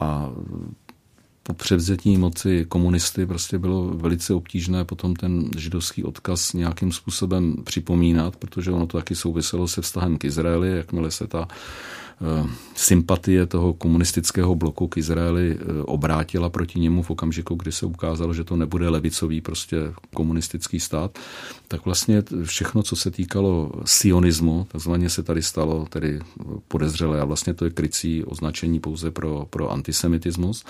a 0.00 0.30
po 1.46 1.54
převzetí 1.54 2.16
moci 2.16 2.64
komunisty 2.68 3.26
prostě 3.26 3.58
bylo 3.58 3.88
velice 3.88 4.34
obtížné 4.34 4.84
potom 4.84 5.16
ten 5.16 5.50
židovský 5.56 6.04
odkaz 6.04 6.52
nějakým 6.52 6.92
způsobem 6.92 7.56
připomínat, 7.64 8.36
protože 8.36 8.70
ono 8.70 8.86
to 8.86 8.98
taky 8.98 9.14
souviselo 9.14 9.68
se 9.68 9.82
vztahem 9.82 10.18
k 10.18 10.24
Izraeli, 10.24 10.76
jakmile 10.76 11.10
se 11.10 11.26
ta 11.26 11.48
Eh, 12.22 12.46
sympatie 12.74 13.46
toho 13.46 13.72
komunistického 13.74 14.54
bloku 14.54 14.88
k 14.88 14.96
Izraeli 14.96 15.58
eh, 15.58 15.82
obrátila 15.82 16.50
proti 16.50 16.80
němu 16.80 17.02
v 17.02 17.10
okamžiku, 17.10 17.54
kdy 17.54 17.72
se 17.72 17.86
ukázalo, 17.86 18.34
že 18.34 18.44
to 18.44 18.56
nebude 18.56 18.88
levicový 18.88 19.40
prostě 19.40 19.76
komunistický 20.14 20.80
stát, 20.80 21.18
tak 21.68 21.84
vlastně 21.84 22.22
všechno, 22.44 22.82
co 22.82 22.96
se 22.96 23.10
týkalo 23.10 23.72
sionismu, 23.84 24.66
takzvaně 24.72 25.10
se 25.10 25.22
tady 25.22 25.42
stalo 25.42 25.86
tedy 25.90 26.20
podezřelé 26.68 27.20
a 27.20 27.24
vlastně 27.24 27.54
to 27.54 27.64
je 27.64 27.70
krycí 27.70 28.24
označení 28.24 28.80
pouze 28.80 29.10
pro, 29.10 29.46
pro 29.50 29.70
antisemitismus. 29.70 30.64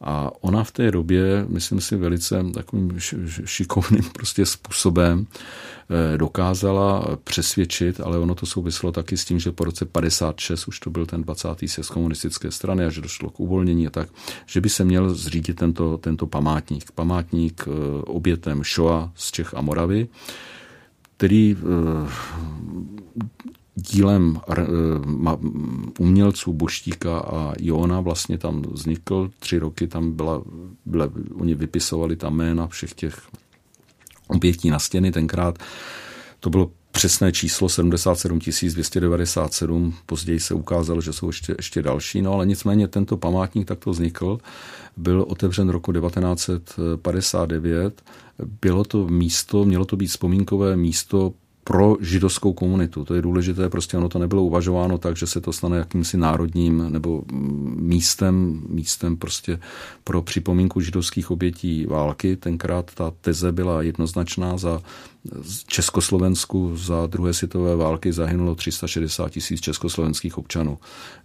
A 0.00 0.30
ona 0.40 0.64
v 0.64 0.72
té 0.72 0.90
době, 0.90 1.44
myslím 1.48 1.80
si, 1.80 1.96
velice 1.96 2.44
takovým 2.54 3.00
šikovným 3.44 4.04
prostě 4.12 4.46
způsobem 4.46 5.26
eh, 5.26 6.18
dokázala 6.18 7.16
přesvědčit, 7.24 8.00
ale 8.00 8.18
ono 8.18 8.34
to 8.34 8.46
souvislo 8.46 8.92
taky 8.92 9.16
s 9.16 9.24
tím, 9.24 9.38
že 9.38 9.52
po 9.52 9.64
roce 9.64 9.84
56 9.84 10.68
už 10.68 10.80
to 10.80 10.90
byl 10.90 11.06
ten 11.06 11.22
20. 11.22 11.48
sjezd 11.66 11.90
komunistické 11.90 12.50
strany 12.50 12.84
a 12.84 12.90
že 12.90 13.00
došlo 13.00 13.30
k 13.30 13.40
uvolnění 13.40 13.86
a 13.86 13.90
tak, 13.90 14.08
že 14.46 14.60
by 14.60 14.68
se 14.68 14.84
měl 14.84 15.14
zřídit 15.14 15.56
tento, 15.56 15.98
tento 15.98 16.26
památník. 16.26 16.92
Památník 16.92 17.64
eh, 17.66 18.02
obětem 18.02 18.64
Shoa 18.64 19.12
z 19.14 19.30
Čech 19.30 19.54
a 19.54 19.60
Moravy, 19.60 20.08
který 21.16 21.56
eh, 21.56 22.10
dílem 23.74 24.40
eh, 24.50 24.54
umělců 25.98 26.52
Boštíka 26.52 27.18
a 27.18 27.52
Jona 27.60 28.00
vlastně 28.00 28.38
tam 28.38 28.62
vznikl. 28.62 29.30
Tři 29.38 29.58
roky 29.58 29.88
tam 29.88 30.12
byla, 30.12 30.42
byla 30.86 31.08
oni 31.34 31.54
vypisovali 31.54 32.16
tam 32.16 32.36
jména 32.36 32.66
všech 32.66 32.94
těch 32.94 33.20
obětí 34.28 34.70
na 34.70 34.78
stěny. 34.78 35.12
Tenkrát 35.12 35.58
to 36.40 36.50
bylo 36.50 36.70
přesné 36.92 37.32
číslo 37.32 37.68
77 37.68 38.38
297, 38.38 39.94
později 40.06 40.40
se 40.40 40.54
ukázalo, 40.54 41.00
že 41.00 41.12
jsou 41.12 41.26
ještě, 41.26 41.54
ještě 41.58 41.82
další, 41.82 42.22
no 42.22 42.32
ale 42.32 42.46
nicméně 42.46 42.88
tento 42.88 43.16
památník 43.16 43.68
takto 43.68 43.90
vznikl, 43.90 44.38
byl 44.96 45.24
otevřen 45.28 45.68
roku 45.68 45.92
1959, 45.92 48.02
bylo 48.60 48.84
to 48.84 49.06
místo, 49.06 49.64
mělo 49.64 49.84
to 49.84 49.96
být 49.96 50.06
vzpomínkové 50.06 50.76
místo 50.76 51.32
pro 51.64 51.96
židovskou 52.00 52.52
komunitu. 52.52 53.04
To 53.04 53.14
je 53.14 53.22
důležité, 53.22 53.68
prostě 53.68 53.96
ono 53.96 54.08
to 54.08 54.18
nebylo 54.18 54.42
uvažováno 54.42 54.98
tak, 54.98 55.16
že 55.16 55.26
se 55.26 55.40
to 55.40 55.52
stane 55.52 55.76
jakýmsi 55.76 56.16
národním 56.16 56.92
nebo 56.92 57.22
místem, 57.76 58.62
místem 58.68 59.16
prostě 59.16 59.60
pro 60.04 60.22
připomínku 60.22 60.80
židovských 60.80 61.30
obětí 61.30 61.86
války. 61.86 62.36
Tenkrát 62.36 62.94
ta 62.94 63.12
teze 63.20 63.52
byla 63.52 63.82
jednoznačná 63.82 64.56
za 64.56 64.82
Československu 65.66 66.76
za 66.76 67.06
druhé 67.06 67.32
světové 67.32 67.76
války 67.76 68.12
zahynulo 68.12 68.54
360 68.54 69.30
tisíc 69.30 69.60
československých 69.60 70.38
občanů. 70.38 70.78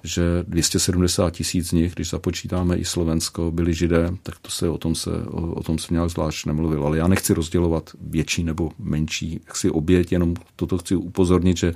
Že 0.03 0.23
270 0.47 1.29
tisíc 1.29 1.69
z 1.69 1.71
nich, 1.71 1.95
když 1.95 2.09
započítáme 2.09 2.77
i 2.77 2.85
Slovensko, 2.85 3.51
byli 3.51 3.73
židé, 3.73 4.09
tak 4.23 4.39
to 4.39 4.51
se 4.51 4.69
o 4.69 4.77
tom 4.77 4.95
se, 4.95 5.11
o, 5.11 5.53
o 5.53 5.63
tom 5.63 5.77
se 5.77 5.93
nějak 5.93 6.09
zvlášť 6.09 6.45
nemluvil. 6.45 6.85
Ale 6.85 6.97
já 6.97 7.07
nechci 7.07 7.33
rozdělovat 7.33 7.89
větší 8.01 8.43
nebo 8.43 8.71
menší 8.79 9.41
jaksi 9.47 9.69
oběť, 9.69 10.11
jenom 10.11 10.33
toto 10.55 10.77
chci 10.77 10.95
upozornit, 10.95 11.57
že 11.57 11.73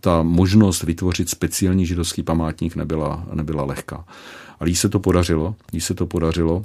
ta 0.00 0.22
možnost 0.22 0.82
vytvořit 0.82 1.30
speciální 1.30 1.86
židovský 1.86 2.22
památník 2.22 2.76
nebyla, 2.76 3.26
nebyla 3.34 3.64
lehká. 3.64 4.04
Ale 4.60 4.70
jí 4.70 4.76
se 4.76 4.88
to 4.88 4.98
podařilo, 4.98 5.54
jí 5.72 5.80
se 5.80 5.94
to 5.94 6.06
podařilo 6.06 6.62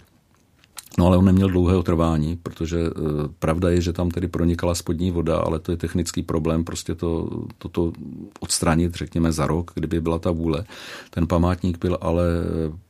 No 1.00 1.06
ale 1.06 1.18
on 1.18 1.26
neměl 1.26 1.50
dlouhého 1.50 1.84
trvání, 1.84 2.36
protože 2.44 2.80
e, 2.80 2.92
pravda 3.40 3.70
je, 3.70 3.82
že 3.82 3.94
tam 3.94 4.12
tedy 4.12 4.28
pronikala 4.28 4.76
spodní 4.76 5.12
voda, 5.12 5.38
ale 5.38 5.60
to 5.60 5.72
je 5.72 5.78
technický 5.78 6.24
problém, 6.24 6.64
prostě 6.64 6.96
to, 6.96 7.30
toto 7.58 7.92
odstranit, 8.40 8.96
řekněme, 8.96 9.32
za 9.32 9.48
rok, 9.48 9.72
kdyby 9.76 10.02
byla 10.02 10.20
ta 10.20 10.32
vůle. 10.32 10.66
Ten 11.10 11.28
památník 11.28 11.78
byl 11.80 11.98
ale 12.02 12.24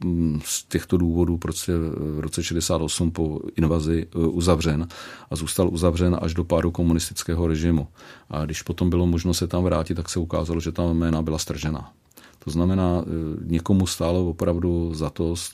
mm, 0.03 0.41
z 0.43 0.63
těchto 0.63 0.97
důvodů 0.97 1.37
prostě 1.37 1.73
v 1.97 2.19
roce 2.19 2.43
68 2.43 3.11
po 3.11 3.39
invazi 3.55 4.07
e, 4.15 4.17
uzavřen 4.17 4.87
a 5.29 5.35
zůstal 5.35 5.69
uzavřen 5.69 6.17
až 6.21 6.33
do 6.33 6.43
pádu 6.43 6.71
komunistického 6.71 7.47
režimu. 7.47 7.87
A 8.29 8.45
když 8.45 8.61
potom 8.61 8.89
bylo 8.89 9.07
možno 9.07 9.33
se 9.33 9.47
tam 9.47 9.63
vrátit, 9.63 9.95
tak 9.95 10.09
se 10.09 10.19
ukázalo, 10.19 10.59
že 10.59 10.71
ta 10.71 10.93
jména 10.93 11.21
byla 11.21 11.37
stržena. 11.37 11.91
To 12.39 12.51
znamená, 12.51 13.01
e, 13.01 13.05
někomu 13.45 13.87
stálo 13.87 14.29
opravdu 14.29 14.93
za 14.93 15.09
to, 15.09 15.35
z 15.35 15.53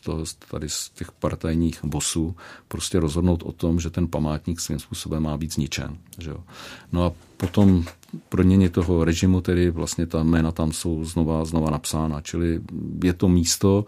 tady 0.51 0.69
z 0.69 0.89
těch 0.89 1.11
partajních 1.11 1.85
bosů, 1.85 2.35
prostě 2.67 2.99
rozhodnout 2.99 3.43
o 3.43 3.51
tom, 3.51 3.79
že 3.79 3.89
ten 3.89 4.07
památník 4.07 4.59
svým 4.59 4.79
způsobem 4.79 5.23
má 5.23 5.37
být 5.37 5.53
zničen. 5.53 5.97
Že 6.17 6.29
jo. 6.29 6.43
No 6.91 7.05
a 7.05 7.11
potom 7.37 7.85
pro 8.29 8.43
něně 8.43 8.69
toho 8.69 9.05
režimu, 9.05 9.41
tedy 9.41 9.71
vlastně 9.71 10.05
ta 10.05 10.23
jména 10.23 10.51
tam 10.51 10.71
jsou 10.71 11.05
znova, 11.05 11.45
znova 11.45 11.69
napsána. 11.69 12.21
Čili 12.21 12.61
je 13.03 13.13
to 13.13 13.27
místo, 13.27 13.85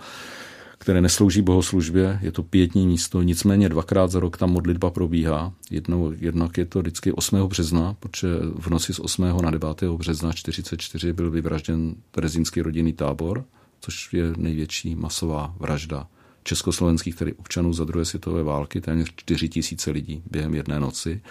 které 0.78 1.02
neslouží 1.02 1.42
bohoslužbě, 1.42 2.20
je 2.22 2.32
to 2.32 2.44
pětní 2.44 2.88
místo, 2.88 3.22
nicméně 3.22 3.70
dvakrát 3.70 4.12
za 4.12 4.20
rok 4.20 4.38
tam 4.38 4.52
modlitba 4.52 4.90
probíhá. 4.90 5.54
Jednou, 5.72 6.14
jednak 6.20 6.58
je 6.58 6.66
to 6.66 6.80
vždycky 6.80 7.12
8. 7.12 7.48
března, 7.48 7.96
protože 8.00 8.28
v 8.60 8.68
noci 8.68 8.94
z 8.94 9.00
8. 9.00 9.42
na 9.42 9.52
9. 9.52 9.84
března 9.84 10.34
44 10.34 11.14
byl 11.14 11.32
vyvražděn 11.32 11.96
terezínský 12.12 12.62
rodinný 12.62 12.94
tábor, 12.94 13.46
což 13.80 14.14
je 14.14 14.34
největší 14.38 14.96
masová 14.96 15.56
vražda 15.60 16.08
československých 16.48 17.16
tedy 17.16 17.34
občanů 17.34 17.74
za 17.74 17.84
druhé 17.84 18.06
světové 18.06 18.44
války, 18.44 18.82
téměř 18.82 19.14
4 19.16 19.50
tisíce 19.50 19.92
lidí 19.92 20.24
během 20.32 20.54
jedné 20.54 20.80
noci. 20.80 21.22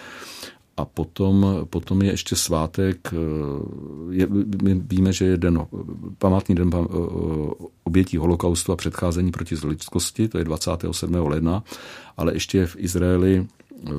A 0.77 0.85
potom, 0.85 1.47
potom 1.71 2.03
je 2.03 2.11
ještě 2.11 2.37
svátek, 2.37 3.09
eh, 3.13 3.17
je, 4.11 4.27
my 4.63 4.75
víme, 4.75 5.13
že 5.13 5.25
je 5.25 5.37
den, 5.37 5.67
památný 6.19 6.55
den 6.55 6.71
eh, 6.75 6.79
obětí 7.85 8.17
holokaustu 8.17 8.73
a 8.73 8.77
předcházení 8.77 9.31
proti 9.31 9.55
lidskosti, 9.65 10.29
to 10.29 10.39
je 10.39 10.45
27. 10.45 11.15
ledna, 11.15 11.65
ale 12.17 12.35
ještě 12.35 12.59
je 12.59 12.67
v 12.67 12.77
Izraeli 12.79 13.47
eh, 13.87 13.91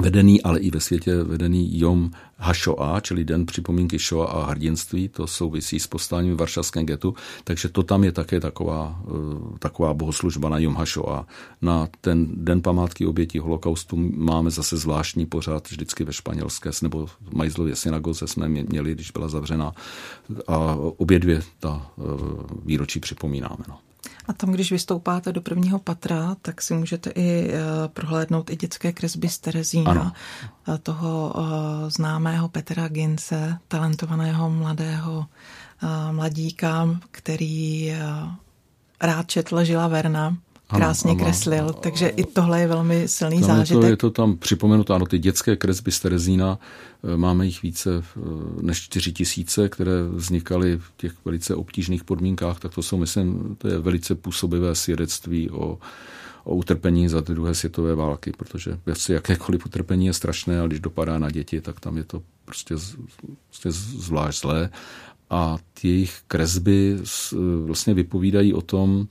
vedený, 0.00 0.42
ale 0.42 0.58
i 0.58 0.70
ve 0.70 0.80
světě 0.80 1.22
vedený 1.22 1.78
Jom 1.78 2.10
HaShoah, 2.36 3.02
čili 3.02 3.24
den 3.24 3.46
připomínky 3.46 3.98
Shoa 3.98 4.26
a 4.26 4.46
hrdinství, 4.50 5.08
to 5.08 5.26
souvisí 5.26 5.80
s 5.80 5.86
postáním 5.86 6.34
v 6.34 6.38
Varšavském 6.38 6.86
getu, 6.86 7.14
takže 7.44 7.68
to 7.68 7.82
tam 7.82 8.04
je 8.04 8.12
také 8.12 8.40
taková, 8.40 9.02
eh, 9.06 9.58
taková 9.58 9.94
bohoslužba 9.94 10.48
na 10.48 10.58
Jom 10.58 10.76
HaShoah. 10.76 11.26
Na 11.62 11.88
ten 12.00 12.26
den 12.44 12.62
památky 12.62 13.06
obětí 13.06 13.38
holokaustu 13.38 13.96
máme 14.16 14.50
zase 14.50 14.76
zvláštní 14.76 15.26
pořád 15.26 15.70
vždycky 15.70 16.04
ve 16.04 16.12
španělské, 16.12 16.70
nebo 16.82 17.06
v 17.06 17.16
Majzlově 17.32 17.76
synagoze 17.76 18.26
jsme 18.26 18.48
měli, 18.48 18.94
když 18.94 19.10
byla 19.10 19.28
zavřena 19.28 19.72
a 20.46 20.74
obě 20.96 21.18
dvě 21.18 21.42
ta 21.60 21.90
eh, 21.98 22.02
výročí 22.64 23.00
připomínáme. 23.00 23.64
No. 23.68 23.87
A 24.28 24.32
tam, 24.32 24.50
když 24.50 24.72
vystoupáte 24.72 25.32
do 25.32 25.40
prvního 25.40 25.78
patra, 25.78 26.36
tak 26.42 26.62
si 26.62 26.74
můžete 26.74 27.10
i 27.10 27.50
eh, 27.50 27.58
prohlédnout 27.88 28.50
i 28.50 28.56
dětské 28.56 28.92
kresby 28.92 29.28
z 29.28 29.38
Terezína, 29.38 29.90
ano. 29.90 30.12
Eh, 30.74 30.78
toho 30.78 31.34
eh, 31.36 31.90
známého 31.90 32.48
Petra 32.48 32.88
Gince, 32.88 33.58
talentovaného 33.68 34.50
mladého 34.50 35.26
mladíka, 36.10 37.00
který 37.10 37.94
rád 39.00 39.26
četl 39.26 39.64
Žila 39.64 39.88
Verna 39.88 40.36
krásně 40.76 41.10
ano, 41.10 41.24
kreslil, 41.24 41.64
ano. 41.64 41.72
takže 41.72 42.08
i 42.08 42.24
tohle 42.24 42.60
je 42.60 42.66
velmi 42.66 43.08
silný 43.08 43.40
tam 43.40 43.56
zážitek. 43.56 43.76
Je 43.76 43.80
to, 43.80 43.86
je 43.86 43.96
to 43.96 44.10
tam 44.10 44.36
připomenuto, 44.36 44.94
ano, 44.94 45.06
ty 45.06 45.18
dětské 45.18 45.56
kresby 45.56 45.92
z 45.92 46.00
Terezína, 46.00 46.58
eh, 47.04 47.16
máme 47.16 47.46
jich 47.46 47.62
více 47.62 47.90
eh, 48.16 48.20
než 48.62 48.80
4 48.80 49.12
tisíce, 49.12 49.68
které 49.68 50.02
vznikaly 50.10 50.78
v 50.78 50.92
těch 50.96 51.12
velice 51.24 51.54
obtížných 51.54 52.04
podmínkách, 52.04 52.60
tak 52.60 52.74
to 52.74 52.82
jsou, 52.82 52.96
myslím, 52.96 53.56
to 53.58 53.68
je 53.68 53.78
velice 53.78 54.14
působivé 54.14 54.74
svědectví 54.74 55.50
o, 55.50 55.78
o 56.44 56.54
utrpení 56.54 57.08
za 57.08 57.22
ty 57.22 57.32
druhé 57.32 57.54
světové 57.54 57.94
války, 57.94 58.32
protože 58.36 58.78
věci 58.86 59.12
jakékoliv 59.12 59.66
utrpení 59.66 60.06
je 60.06 60.12
strašné, 60.12 60.58
ale 60.58 60.68
když 60.68 60.80
dopadá 60.80 61.18
na 61.18 61.30
děti, 61.30 61.60
tak 61.60 61.80
tam 61.80 61.96
je 61.96 62.04
to 62.04 62.22
prostě, 62.44 62.74
prostě 63.46 63.70
zvlášť 63.70 64.40
zlé. 64.40 64.70
A 65.30 65.58
ty 65.74 65.88
jejich 65.88 66.20
kresby 66.26 66.98
vlastně 67.64 67.94
vypovídají 67.94 68.54
o 68.54 68.60
tom, 68.60 69.08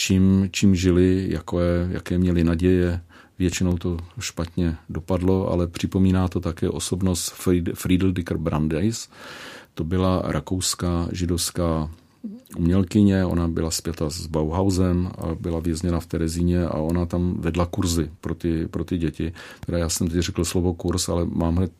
čím, 0.00 0.48
čím 0.50 0.74
žili, 0.74 1.26
jaké, 1.30 1.88
jaké 1.90 2.18
měli 2.18 2.44
naděje. 2.44 3.00
Většinou 3.38 3.78
to 3.78 3.96
špatně 4.20 4.76
dopadlo, 4.88 5.52
ale 5.52 5.66
připomíná 5.66 6.28
to 6.28 6.40
také 6.40 6.68
osobnost 6.68 7.34
Friedel 7.74 8.12
Dicker 8.12 8.36
Brandeis. 8.36 9.08
To 9.74 9.84
byla 9.84 10.22
rakouská 10.24 11.08
židovská 11.12 11.90
umělkyně, 12.56 13.24
ona 13.24 13.48
byla 13.48 13.70
zpěta 13.70 14.10
s 14.10 14.26
Bauhausem 14.26 15.10
a 15.18 15.34
byla 15.34 15.60
vězněna 15.60 16.00
v 16.00 16.06
Terezíně 16.06 16.64
a 16.64 16.74
ona 16.74 17.06
tam 17.06 17.34
vedla 17.40 17.66
kurzy 17.66 18.10
pro 18.20 18.34
ty, 18.34 18.66
pro 18.66 18.84
ty 18.84 18.98
děti. 18.98 19.32
Teda 19.66 19.78
já 19.78 19.88
jsem 19.88 20.08
teď 20.08 20.20
řekl 20.20 20.44
slovo 20.44 20.74
kurz, 20.74 21.08
ale 21.08 21.24
mám 21.24 21.56
hned 21.56 21.72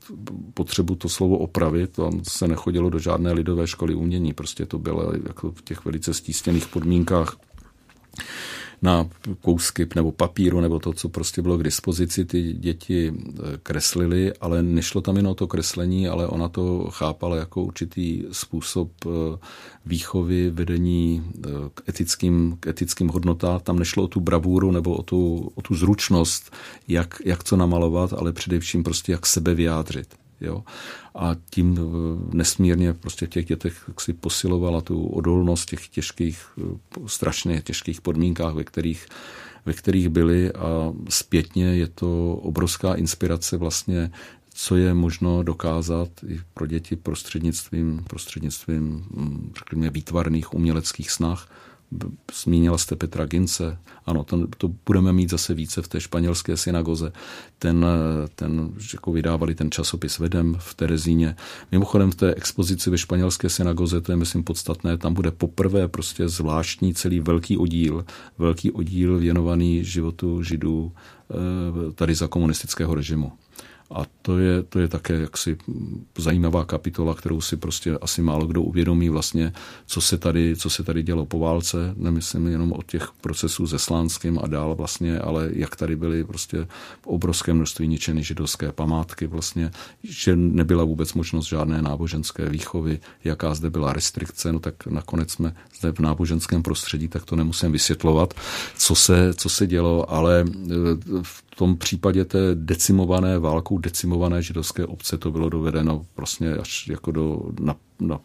potřebu 0.54 0.94
to 0.94 1.08
slovo 1.08 1.38
opravit. 1.38 1.90
Tam 1.92 2.20
se 2.22 2.48
nechodilo 2.48 2.90
do 2.90 2.98
žádné 2.98 3.32
lidové 3.32 3.66
školy 3.66 3.94
umění, 3.94 4.32
prostě 4.32 4.66
to 4.66 4.78
bylo 4.78 5.12
jako 5.26 5.50
v 5.50 5.62
těch 5.62 5.84
velice 5.84 6.14
stísněných 6.14 6.68
podmínkách 6.68 7.36
na 8.82 9.08
kousky 9.40 9.86
nebo 9.94 10.12
papíru 10.12 10.60
nebo 10.60 10.78
to, 10.78 10.92
co 10.92 11.08
prostě 11.08 11.42
bylo 11.42 11.58
k 11.58 11.62
dispozici, 11.62 12.24
ty 12.24 12.52
děti 12.52 13.08
e, 13.08 13.12
kreslili, 13.62 14.32
ale 14.40 14.62
nešlo 14.62 15.00
tam 15.00 15.16
jen 15.16 15.26
o 15.26 15.34
to 15.34 15.46
kreslení, 15.46 16.08
ale 16.08 16.26
ona 16.26 16.48
to 16.48 16.88
chápala 16.90 17.36
jako 17.36 17.62
určitý 17.62 18.24
způsob 18.32 18.90
e, 19.06 19.08
výchovy, 19.86 20.50
vedení 20.50 21.22
e, 21.24 21.48
k 21.74 21.88
etickým, 21.88 22.56
k 22.60 22.66
etickým 22.66 23.08
hodnotám. 23.08 23.60
Tam 23.60 23.78
nešlo 23.78 24.04
o 24.04 24.08
tu 24.08 24.20
bravúru 24.20 24.70
nebo 24.70 24.94
o 24.96 25.02
tu, 25.02 25.52
o 25.54 25.62
tu 25.62 25.74
zručnost, 25.74 26.52
jak, 26.88 27.22
jak 27.24 27.44
co 27.44 27.56
namalovat, 27.56 28.12
ale 28.12 28.32
především 28.32 28.82
prostě 28.82 29.12
jak 29.12 29.26
sebe 29.26 29.54
vyjádřit. 29.54 30.19
Jo? 30.40 30.64
A 31.14 31.36
tím 31.50 31.78
eh, 31.78 32.36
nesmírně 32.36 32.92
prostě 32.92 33.26
v 33.26 33.28
těch 33.28 33.46
dětech 33.46 33.90
si 34.00 34.12
posilovala 34.12 34.80
tu 34.80 35.06
odolnost 35.06 35.68
těch 35.70 35.88
těžkých, 35.88 36.46
eh, 36.58 36.78
strašně 37.06 37.62
těžkých 37.62 38.00
podmínkách, 38.00 38.54
ve 38.54 38.64
kterých, 38.64 39.06
ve 39.66 39.72
kterých 39.72 40.08
byli 40.08 40.52
a 40.52 40.92
zpětně 41.08 41.64
je 41.64 41.86
to 41.86 42.34
obrovská 42.34 42.94
inspirace 42.94 43.56
vlastně 43.56 44.10
co 44.54 44.76
je 44.76 44.94
možno 44.94 45.42
dokázat 45.42 46.08
i 46.28 46.40
pro 46.54 46.66
děti 46.66 46.96
prostřednictvím, 46.96 48.04
prostřednictvím 48.08 49.06
hm, 49.10 49.52
řekněme, 49.58 49.90
výtvarných 49.90 50.54
uměleckých 50.54 51.10
snah, 51.10 51.48
Zmínila 52.42 52.78
jste 52.78 52.96
Petra 52.96 53.26
Gince. 53.26 53.78
Ano, 54.06 54.24
to, 54.24 54.46
to 54.58 54.70
budeme 54.86 55.12
mít 55.12 55.30
zase 55.30 55.54
více 55.54 55.82
v 55.82 55.88
té 55.88 56.00
španělské 56.00 56.56
synagoze. 56.56 57.12
Ten, 57.58 57.86
ten 58.34 58.72
jako 58.92 59.12
vydávali 59.12 59.54
ten 59.54 59.70
časopis 59.70 60.18
Vedem 60.18 60.56
v 60.58 60.74
Terezíně. 60.74 61.36
Mimochodem 61.72 62.10
v 62.10 62.14
té 62.14 62.34
expozici 62.34 62.90
ve 62.90 62.98
španělské 62.98 63.48
synagoze, 63.48 64.00
to 64.00 64.12
je 64.12 64.16
myslím 64.16 64.44
podstatné, 64.44 64.98
tam 64.98 65.14
bude 65.14 65.30
poprvé 65.30 65.88
prostě 65.88 66.28
zvláštní 66.28 66.94
celý 66.94 67.20
velký 67.20 67.58
oddíl, 67.58 68.04
velký 68.38 68.70
oddíl 68.70 69.18
věnovaný 69.18 69.84
životu 69.84 70.42
židů 70.42 70.92
eh, 70.92 71.92
tady 71.92 72.14
za 72.14 72.28
komunistického 72.28 72.94
režimu. 72.94 73.32
A 73.90 74.02
to 74.22 74.38
je, 74.38 74.62
to 74.62 74.78
je 74.78 74.88
také 74.88 75.14
jaksi 75.14 75.56
zajímavá 76.18 76.64
kapitola, 76.64 77.14
kterou 77.14 77.40
si 77.40 77.56
prostě 77.56 77.98
asi 78.00 78.22
málo 78.22 78.46
kdo 78.46 78.62
uvědomí 78.62 79.08
vlastně, 79.08 79.52
co 79.86 80.00
se 80.00 80.18
tady, 80.18 80.56
co 80.56 80.70
se 80.70 80.82
tady 80.82 81.02
dělo 81.02 81.26
po 81.26 81.38
válce. 81.38 81.94
Nemyslím 81.96 82.46
jenom 82.46 82.72
o 82.72 82.82
těch 82.82 83.08
procesů 83.20 83.66
se 83.66 83.78
Slánským 83.78 84.38
a 84.42 84.46
dál 84.46 84.74
vlastně, 84.74 85.18
ale 85.18 85.50
jak 85.52 85.76
tady 85.76 85.96
byly 85.96 86.24
prostě 86.24 86.66
v 87.02 87.06
obrovském 87.06 87.56
množství 87.56 87.88
ničeny 87.88 88.22
židovské 88.22 88.72
památky 88.72 89.26
vlastně, 89.26 89.70
že 90.02 90.36
nebyla 90.36 90.84
vůbec 90.84 91.12
možnost 91.12 91.46
žádné 91.46 91.82
náboženské 91.82 92.48
výchovy, 92.48 93.00
jaká 93.24 93.54
zde 93.54 93.70
byla 93.70 93.92
restrikce, 93.92 94.52
no 94.52 94.60
tak 94.60 94.86
nakonec 94.86 95.30
jsme 95.30 95.54
zde 95.78 95.92
v 95.92 95.98
náboženském 95.98 96.62
prostředí, 96.62 97.08
tak 97.08 97.24
to 97.24 97.36
nemusím 97.36 97.72
vysvětlovat, 97.72 98.34
co 98.76 98.94
se, 98.94 99.34
co 99.34 99.48
se 99.48 99.66
dělo, 99.66 100.10
ale 100.10 100.44
v 101.22 101.49
tom 101.60 101.76
případě 101.76 102.24
té 102.24 102.38
decimované 102.54 103.38
válkou 103.38 103.78
decimované 103.78 104.42
židovské 104.42 104.86
obce 104.86 105.18
to 105.18 105.30
bylo 105.30 105.48
dovedeno 105.48 106.06
prostě 106.14 106.56
až 106.56 106.88
jako 106.88 107.10
do 107.10 107.42
na, 107.60 107.76
na, 108.00 108.20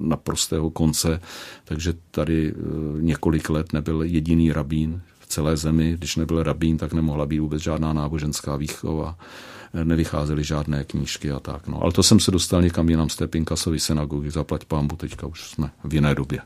na 0.00 0.16
prostého 0.16 0.70
konce, 0.70 1.20
takže 1.64 1.94
tady 2.10 2.50
eh, 2.50 2.62
několik 3.00 3.50
let 3.50 3.72
nebyl 3.72 4.02
jediný 4.02 4.52
rabín 4.52 5.00
v 5.20 5.26
celé 5.26 5.56
zemi. 5.56 5.94
Když 5.98 6.16
nebyl 6.16 6.42
rabín, 6.42 6.78
tak 6.78 6.92
nemohla 6.92 7.26
být 7.26 7.38
vůbec 7.38 7.62
žádná 7.62 7.92
náboženská 7.92 8.56
výchova 8.56 9.18
nevycházely 9.84 10.44
žádné 10.44 10.84
knížky 10.84 11.30
a 11.30 11.40
tak. 11.40 11.66
No. 11.66 11.82
Ale 11.82 11.92
to 11.92 12.02
jsem 12.02 12.20
se 12.20 12.30
dostal 12.30 12.62
někam 12.62 12.88
jinam 12.88 13.08
z 13.08 13.16
té 13.16 13.26
Pinkasovy 13.26 13.80
synagogy, 13.80 14.30
zaplať 14.30 14.64
pámbu, 14.64 14.96
teďka 14.96 15.26
už 15.26 15.50
jsme 15.50 15.70
v 15.84 15.94
jiné 15.94 16.14
době. 16.14 16.40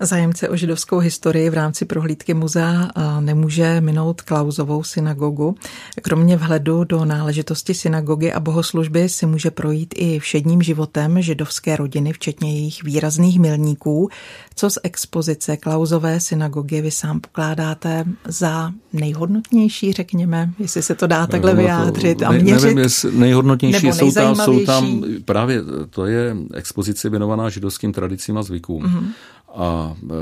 Zájemce 0.00 0.48
o 0.48 0.56
židovskou 0.56 0.98
historii 0.98 1.50
v 1.50 1.54
rámci 1.54 1.84
prohlídky 1.84 2.34
muzea 2.34 2.90
nemůže 3.20 3.80
minout 3.80 4.22
Klauzovou 4.22 4.82
synagogu. 4.82 5.54
Kromě 6.02 6.36
vhledu 6.36 6.84
do 6.84 7.04
náležitosti 7.04 7.74
synagogy 7.74 8.32
a 8.32 8.40
bohoslužby 8.40 9.08
si 9.08 9.26
může 9.26 9.50
projít 9.50 9.94
i 9.96 10.18
všedním 10.18 10.62
životem 10.62 11.22
židovské 11.22 11.76
rodiny, 11.76 12.12
včetně 12.12 12.54
jejich 12.54 12.82
výrazných 12.82 13.40
milníků. 13.40 14.10
Co 14.54 14.70
z 14.70 14.78
expozice 14.82 15.56
Klauzové 15.56 16.20
synagogy 16.20 16.80
vy 16.80 16.90
sám 16.90 17.20
pokládáte 17.20 18.04
za 18.28 18.72
nejhodnotnější, 18.92 19.92
řekněme, 19.92 20.50
jestli 20.58 20.82
se 20.82 20.94
to 20.94 21.06
dá 21.06 21.26
takhle 21.26 21.54
vyjádřit 21.54 22.22
a 22.22 22.32
měřit? 22.32 22.62
Nevím, 22.62 22.78
jestli 22.78 23.12
nejhodnotnější 23.18 23.92
jsou 23.92 24.12
tam, 24.12 24.36
jsou 24.36 24.64
tam, 24.64 25.04
právě 25.24 25.60
to 25.90 26.06
je 26.06 26.36
expozice 26.54 27.10
věnovaná 27.10 27.48
židovským 27.48 27.92
tradicím 27.92 28.38
a 28.38 28.42
zvykům. 28.42 28.84
Mm-hmm. 28.84 29.06
A 29.54 29.96
e, 30.04 30.14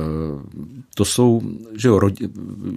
to 0.95 1.05
jsou, 1.05 1.43
že 1.77 1.89
jo, 1.89 2.01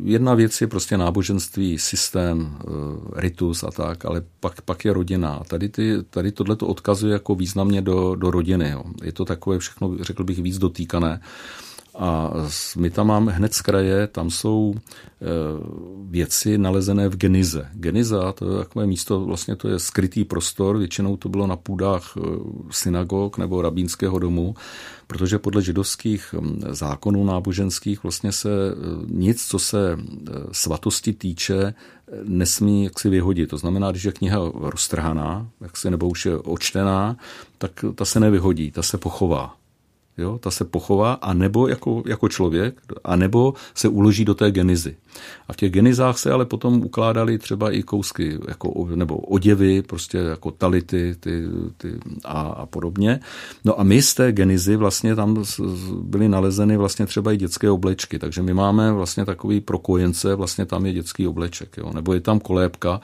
jedna 0.04 0.34
věc 0.34 0.62
je 0.62 0.68
prostě 0.68 0.98
náboženství, 0.98 1.80
systém, 1.80 2.58
e, 2.60 3.22
ritus 3.22 3.64
a 3.64 3.72
tak, 3.72 4.06
ale 4.06 4.22
pak, 4.40 4.62
pak 4.62 4.86
je 4.86 4.94
rodina. 4.94 5.42
Tady, 5.48 5.70
ty, 5.70 5.98
tady 6.10 6.32
tohle 6.32 6.56
to 6.56 6.68
odkazuje 6.68 7.14
jako 7.14 7.36
významně 7.36 7.82
do, 7.82 8.16
do 8.16 8.32
rodiny. 8.32 8.70
Jo. 8.70 8.84
Je 9.04 9.12
to 9.12 9.26
takové 9.26 9.60
všechno, 9.60 9.98
řekl 10.02 10.24
bych, 10.24 10.40
víc 10.40 10.58
dotýkané. 10.58 11.22
A 11.96 12.32
my 12.78 12.90
tam 12.90 13.08
máme 13.08 13.32
hned 13.32 13.54
z 13.54 13.62
kraje, 13.62 14.08
tam 14.08 14.30
jsou 14.30 14.74
e, 14.76 14.80
věci 16.10 16.58
nalezené 16.58 17.10
v 17.10 17.18
Genize. 17.18 17.70
Geniza, 17.74 18.32
to 18.32 18.52
je 18.52 18.58
takové 18.58 18.88
místo, 18.88 19.20
vlastně 19.20 19.56
to 19.56 19.68
je 19.68 19.80
skrytý 19.80 20.26
prostor, 20.26 20.78
většinou 20.78 21.18
to 21.18 21.30
bylo 21.30 21.48
na 21.48 21.56
půdách 21.56 22.18
synagog 22.72 23.38
nebo 23.38 23.62
rabínského 23.62 24.20
domu 24.20 24.56
protože 25.08 25.40
podle 25.40 25.62
židovských 25.62 26.36
zákonů 26.70 27.24
náboženských 27.24 28.04
vlastně 28.04 28.32
se 28.32 28.50
eh, 28.50 28.76
nic, 29.08 29.46
co 29.46 29.60
se 29.60 29.98
svatosti 30.52 31.14
týče, 31.14 31.74
nesmí 32.24 32.84
jaksi 32.84 33.10
vyhodit. 33.10 33.50
To 33.50 33.58
znamená, 33.58 33.92
když 33.92 34.04
je 34.04 34.12
kniha 34.12 34.40
roztrhaná, 34.54 35.48
jaksi, 35.62 35.92
nebo 35.92 36.10
už 36.10 36.26
je 36.26 36.38
očtená, 36.38 37.18
tak 37.58 37.86
ta 37.96 38.06
se 38.06 38.20
nevyhodí, 38.20 38.72
ta 38.72 38.84
se 38.84 38.98
pochová. 38.98 39.56
Jo, 40.18 40.38
ta 40.38 40.52
se 40.52 40.66
pochová, 40.66 41.14
a 41.14 41.34
nebo 41.34 41.68
jako, 41.68 42.04
jako 42.06 42.30
člověk, 42.30 42.82
a 43.04 43.16
nebo 43.16 43.54
se 43.76 43.88
uloží 43.88 44.26
do 44.26 44.34
té 44.34 44.52
genizy. 44.52 44.96
A 45.48 45.54
v 45.54 45.56
těch 45.56 45.72
genizách 45.72 46.18
se 46.18 46.32
ale 46.32 46.46
potom 46.46 46.84
ukládaly 46.86 47.38
třeba 47.38 47.72
i 47.72 47.84
kousky, 47.84 48.40
jako, 48.48 48.88
nebo 48.96 49.18
oděvy, 49.18 49.82
prostě 49.82 50.18
jako 50.18 50.52
tality 50.52 51.16
ty, 51.20 51.44
ty 51.78 52.00
a, 52.26 52.42
a 52.42 52.66
podobně. 52.66 53.20
No 53.66 53.80
a 53.80 53.84
my 53.84 54.02
z 54.02 54.14
té 54.14 54.32
genizy 54.32 54.76
vlastně 54.76 55.16
tam 55.16 55.44
byly 56.02 56.30
nalezeny 56.30 56.78
vlastně 56.78 57.06
třeba 57.06 57.32
i 57.32 57.38
dětské 57.38 57.70
oblečky, 57.70 58.20
takže 58.20 58.42
my 58.42 58.54
máme 58.54 58.92
vlastně 58.92 59.26
takový 59.26 59.62
pro 59.62 59.80
kojence, 59.80 60.36
vlastně 60.36 60.66
tam 60.66 60.86
je 60.86 60.94
dětský 60.94 61.28
obleček, 61.28 61.78
jo, 61.78 61.92
nebo 61.94 62.14
je 62.14 62.22
tam 62.22 62.40
kolébka, 62.40 63.02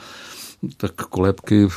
tak 0.78 0.92
kolébky 0.92 1.68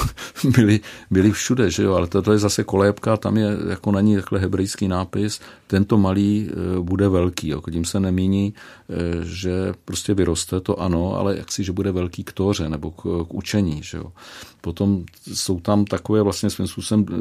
byly, 0.44 0.80
byly 1.10 1.32
všude, 1.32 1.70
že 1.70 1.82
jo? 1.82 1.94
ale 1.94 2.06
toto 2.06 2.32
je 2.32 2.38
zase 2.38 2.64
kolébka, 2.64 3.16
tam 3.16 3.36
je 3.36 3.56
jako 3.68 3.92
na 3.92 4.00
ní 4.00 4.16
takhle 4.16 4.38
hebrejský 4.38 4.88
nápis, 4.88 5.40
tento 5.66 5.98
malý 5.98 6.50
e, 6.50 6.80
bude 6.80 7.08
velký, 7.08 7.48
jo? 7.48 7.62
tím 7.72 7.84
se 7.84 8.00
nemíní, 8.00 8.54
e, 8.54 9.24
že 9.24 9.74
prostě 9.84 10.14
vyroste, 10.14 10.60
to 10.60 10.80
ano, 10.80 11.16
ale 11.16 11.36
jak 11.36 11.52
si, 11.52 11.64
že 11.64 11.72
bude 11.72 11.92
velký 11.92 12.24
k 12.24 12.32
tóře 12.32 12.68
nebo 12.68 12.90
k, 12.90 13.02
k 13.02 13.34
učení. 13.34 13.82
Že 13.82 13.98
jo? 13.98 14.12
Potom 14.60 15.04
jsou 15.34 15.60
tam 15.60 15.84
takové 15.84 16.22
vlastně 16.22 16.50
svým 16.50 16.66
způsobem 16.66 17.06
e, 17.08 17.14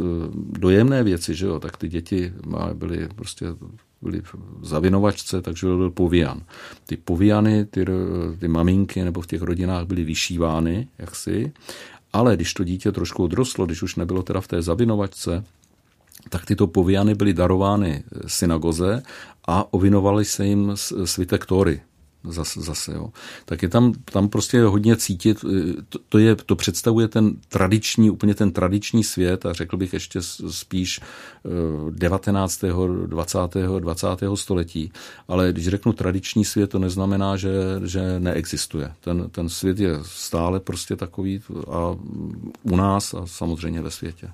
dojemné 0.60 1.04
věci, 1.04 1.36
že 1.36 1.46
jo? 1.46 1.60
tak 1.60 1.78
ty 1.78 1.88
děti 1.88 2.34
byly 2.74 3.10
prostě 3.16 3.46
byli 4.02 4.22
v 4.22 4.36
zavinovačce, 4.62 5.42
takže 5.42 5.68
byl 5.68 5.92
povíjan. 5.92 6.42
Ty 6.86 6.98
povíjany, 6.98 7.66
ty, 7.66 7.86
ty 8.40 8.48
maminky 8.48 9.04
nebo 9.04 9.22
v 9.22 9.28
těch 9.28 9.42
rodinách 9.42 9.86
byly 9.86 10.04
vyšívány, 10.04 10.88
jaksi, 10.98 11.52
ale 12.14 12.36
když 12.36 12.54
to 12.54 12.64
dítě 12.64 12.92
trošku 12.92 13.24
odrostlo, 13.24 13.66
když 13.66 13.82
už 13.82 13.96
nebylo 13.96 14.24
teda 14.24 14.42
v 14.42 14.48
té 14.48 14.62
zavinovačce, 14.62 15.44
tak 16.30 16.46
tyto 16.46 16.68
povíjany 16.68 17.16
byly 17.16 17.34
darovány 17.34 18.04
synagoze 18.28 19.04
a 19.48 19.74
ovinovaly 19.74 20.26
se 20.26 20.46
jim 20.46 20.72
svitek 21.06 21.46
Tóry, 21.46 21.82
zase, 22.30 22.62
zase 22.62 22.94
jo. 22.94 23.10
tak 23.46 23.63
je 23.63 23.70
tam, 23.70 23.94
tam 23.94 24.30
prostě 24.30 24.62
hodně 24.63 24.96
cítit, 24.96 25.46
eh, 25.46 25.74
to, 25.90 26.00
to, 26.10 26.18
je, 26.18 26.36
to 26.36 26.56
představuje 26.56 27.08
ten 27.08 27.36
tradiční, 27.50 28.10
úplně 28.10 28.36
ten 28.36 28.52
tradiční 28.52 29.04
svět 29.04 29.46
a 29.46 29.54
řekl 29.54 29.78
bych 29.78 29.94
ještě 29.94 30.22
spíš 30.50 31.00
19. 31.90 32.63
20. 33.06 33.40
20. 33.80 34.08
století, 34.36 34.92
ale 35.28 35.52
když 35.52 35.68
řeknu 35.68 35.94
tradiční 35.94 36.46
svět, 36.46 36.70
to 36.70 36.80
neznamená, 36.80 37.38
že, 37.38 37.52
že 37.86 38.20
neexistuje. 38.20 38.92
Ten, 39.02 39.30
ten 39.30 39.50
svět 39.50 39.80
je 39.80 40.00
stále 40.02 40.60
prostě 40.60 40.96
takový 40.96 41.42
a 41.72 41.96
u 42.63 42.76
nás 42.76 43.13
a 43.13 43.22
samozřejmě 43.26 43.82
ve 43.82 43.92
světě. 43.92 44.30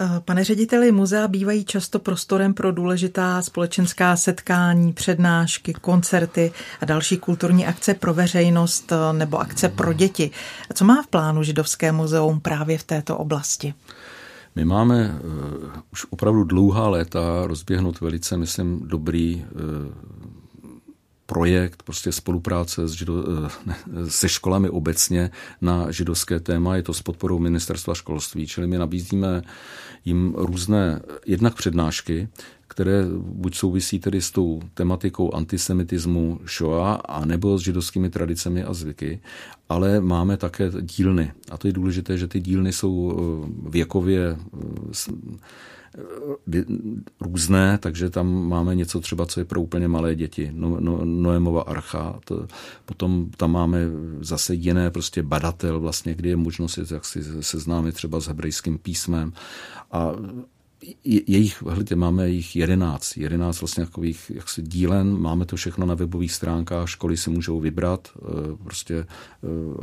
Eh, 0.00 0.20
pane 0.24 0.44
řediteli, 0.44 0.92
muzea 0.92 1.28
bývají 1.28 1.64
často 1.64 1.98
prostorem 1.98 2.54
pro 2.54 2.72
důležitá 2.72 3.42
společenská 3.42 4.16
setkání, 4.16 4.92
přednášky, 4.92 5.72
koncerty 5.72 6.52
a 6.80 6.84
další 6.84 7.16
kulturní 7.16 7.66
akce 7.66 7.94
pro 7.94 8.14
veřejnost 8.14 8.92
eh, 8.92 9.12
nebo 9.12 9.38
akce 9.38 9.68
pro 9.68 9.92
děti. 9.92 10.30
Co 10.74 10.84
má 10.84 11.02
v 11.02 11.06
plánu 11.06 11.42
Židovské 11.42 11.92
muzeum 11.92 12.40
právě 12.40 12.78
v 12.78 12.84
této 12.84 13.18
oblasti? 13.18 13.74
My 14.58 14.64
máme 14.64 15.20
uh, 15.24 15.80
už 15.92 16.06
opravdu 16.10 16.44
dlouhá 16.44 16.88
léta 16.88 17.20
rozběhnout 17.44 18.00
velice, 18.00 18.36
myslím, 18.36 18.80
dobrý 18.84 19.44
uh, 19.44 19.60
projekt 21.28 21.82
prostě 21.82 22.12
spolupráce 22.12 22.88
s 22.88 22.92
žido, 22.92 23.24
eh, 23.46 24.10
se 24.10 24.28
školami 24.28 24.70
obecně 24.70 25.30
na 25.60 25.90
židovské 25.90 26.40
téma. 26.40 26.76
Je 26.76 26.82
to 26.82 26.94
s 26.94 27.02
podporou 27.02 27.38
ministerstva 27.38 27.94
školství, 27.94 28.46
čili 28.46 28.66
my 28.66 28.78
nabízíme 28.78 29.42
jim 30.04 30.34
různé 30.36 31.00
jednak 31.26 31.54
přednášky, 31.54 32.28
které 32.68 33.04
buď 33.20 33.56
souvisí 33.56 33.98
tedy 33.98 34.22
s 34.22 34.30
tou 34.30 34.60
tematikou 34.74 35.34
antisemitismu 35.34 36.40
Shoah 36.46 37.00
a 37.08 37.24
nebo 37.24 37.58
s 37.58 37.62
židovskými 37.62 38.10
tradicemi 38.10 38.64
a 38.64 38.72
zvyky, 38.72 39.20
ale 39.68 40.00
máme 40.00 40.36
také 40.36 40.70
dílny. 40.80 41.32
A 41.50 41.58
to 41.58 41.66
je 41.66 41.72
důležité, 41.72 42.18
že 42.18 42.28
ty 42.28 42.40
dílny 42.40 42.72
jsou 42.72 43.12
eh, 43.12 43.70
věkově 43.70 44.36
eh, 44.36 45.18
různé, 47.20 47.78
takže 47.78 48.10
tam 48.10 48.48
máme 48.48 48.74
něco 48.74 49.00
třeba, 49.00 49.26
co 49.26 49.40
je 49.40 49.44
pro 49.44 49.60
úplně 49.60 49.88
malé 49.88 50.14
děti. 50.14 50.50
No, 50.54 50.76
no, 50.80 51.04
Noemova 51.04 51.62
archa, 51.62 52.20
to, 52.24 52.46
potom 52.84 53.30
tam 53.36 53.52
máme 53.52 53.78
zase 54.20 54.54
jiné 54.54 54.90
prostě 54.90 55.22
badatel 55.22 55.80
vlastně, 55.80 56.14
kdy 56.14 56.28
je 56.28 56.36
možnost 56.36 56.78
jak 56.90 57.04
si 57.04 57.22
seznámit 57.40 57.94
třeba 57.94 58.20
s 58.20 58.26
hebrejským 58.26 58.78
písmem. 58.78 59.32
A 59.92 60.12
jejich, 61.04 61.62
hledě, 61.62 61.96
máme 61.96 62.28
jich 62.28 62.56
jedenáct, 62.56 63.16
jedenáct 63.16 63.60
vlastně 63.60 63.84
takových 63.84 64.30
jaksi 64.34 64.62
dílen, 64.62 65.20
máme 65.20 65.44
to 65.44 65.56
všechno 65.56 65.86
na 65.86 65.94
webových 65.94 66.32
stránkách, 66.32 66.88
školy 66.88 67.16
si 67.16 67.30
můžou 67.30 67.60
vybrat, 67.60 68.08
eh, 68.16 68.56
prostě, 68.64 68.94
eh, 68.94 69.06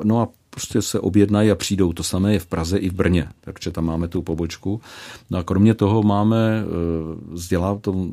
no 0.04 0.22
a 0.22 0.30
prostě 0.56 0.82
se 0.82 1.00
objednají 1.00 1.52
a 1.52 1.56
přijdou. 1.56 1.94
To 1.94 2.04
samé 2.04 2.34
je 2.34 2.40
v 2.40 2.46
Praze 2.46 2.78
i 2.78 2.90
v 2.90 2.94
Brně, 2.94 3.28
takže 3.42 3.72
tam 3.72 3.86
máme 3.86 4.08
tu 4.08 4.22
pobočku. 4.22 4.82
No 5.30 5.38
a 5.38 5.44
kromě 5.44 5.74
toho 5.74 6.04
máme 6.04 6.64
vzdělá, 7.32 7.78
tom, 7.78 8.12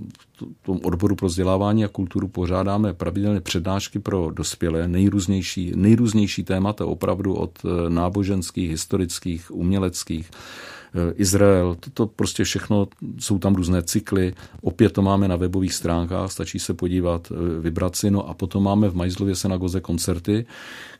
tom 0.62 0.80
odboru 0.82 1.16
pro 1.16 1.26
vzdělávání 1.26 1.84
a 1.84 1.88
kulturu 1.88 2.28
pořádáme 2.28 2.94
pravidelně 2.94 3.40
přednášky 3.40 3.98
pro 3.98 4.30
dospělé, 4.30 4.88
nejrůznější, 4.88 5.72
nejrůznější 5.74 6.44
témata, 6.44 6.86
opravdu 6.86 7.34
od 7.34 7.58
náboženských, 7.88 8.70
historických, 8.70 9.50
uměleckých, 9.50 10.30
Eh, 10.30 10.81
Izrael, 11.14 11.76
to, 11.80 11.90
to 11.90 12.06
prostě 12.06 12.44
všechno, 12.44 12.88
jsou 13.18 13.38
tam 13.38 13.54
různé 13.54 13.82
cykly, 13.82 14.34
opět 14.62 14.92
to 14.92 15.02
máme 15.02 15.28
na 15.28 15.36
webových 15.36 15.74
stránkách, 15.74 16.32
stačí 16.32 16.58
se 16.58 16.74
podívat, 16.74 17.32
eh, 17.32 17.60
vybrat 17.60 17.96
si, 17.96 18.10
no 18.10 18.28
a 18.28 18.34
potom 18.34 18.62
máme 18.62 18.88
v 18.88 18.94
Majzlově 18.94 19.34
synagoze 19.34 19.80
koncerty, 19.80 20.46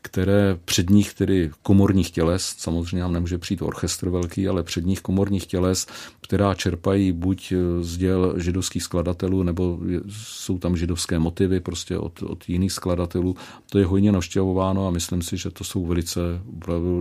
které 0.01 0.57
předních 0.65 1.13
tedy 1.13 1.51
komorních 1.61 2.11
těles, 2.11 2.55
samozřejmě 2.57 3.01
nám 3.01 3.13
nemůže 3.13 3.37
přijít 3.37 3.61
orchestr 3.61 4.09
velký, 4.09 4.47
ale 4.47 4.63
předních 4.63 5.01
komorních 5.01 5.45
těles, 5.45 5.87
která 6.21 6.53
čerpají 6.53 7.11
buď 7.11 7.51
eh, 7.51 7.83
z 7.83 7.97
děl 7.97 8.33
židovských 8.37 8.83
skladatelů, 8.83 9.43
nebo 9.43 9.79
jsou 10.09 10.57
tam 10.57 10.77
židovské 10.77 11.19
motivy 11.19 11.59
prostě 11.59 11.97
od, 11.97 12.23
od 12.23 12.49
jiných 12.49 12.71
skladatelů. 12.71 13.35
To 13.69 13.79
je 13.79 13.85
hojně 13.85 14.11
navštěvováno 14.11 14.87
a 14.87 14.91
myslím 14.91 15.21
si, 15.21 15.37
že 15.37 15.49
to 15.49 15.63
jsou 15.63 15.85
velice 15.85 16.19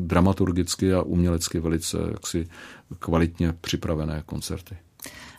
dramaturgicky 0.00 0.94
a 0.94 1.02
umělecky 1.02 1.60
velice 1.60 1.98
jaksi 2.10 2.46
kvalitně 2.98 3.52
připravené 3.52 4.22
koncerty. 4.26 4.76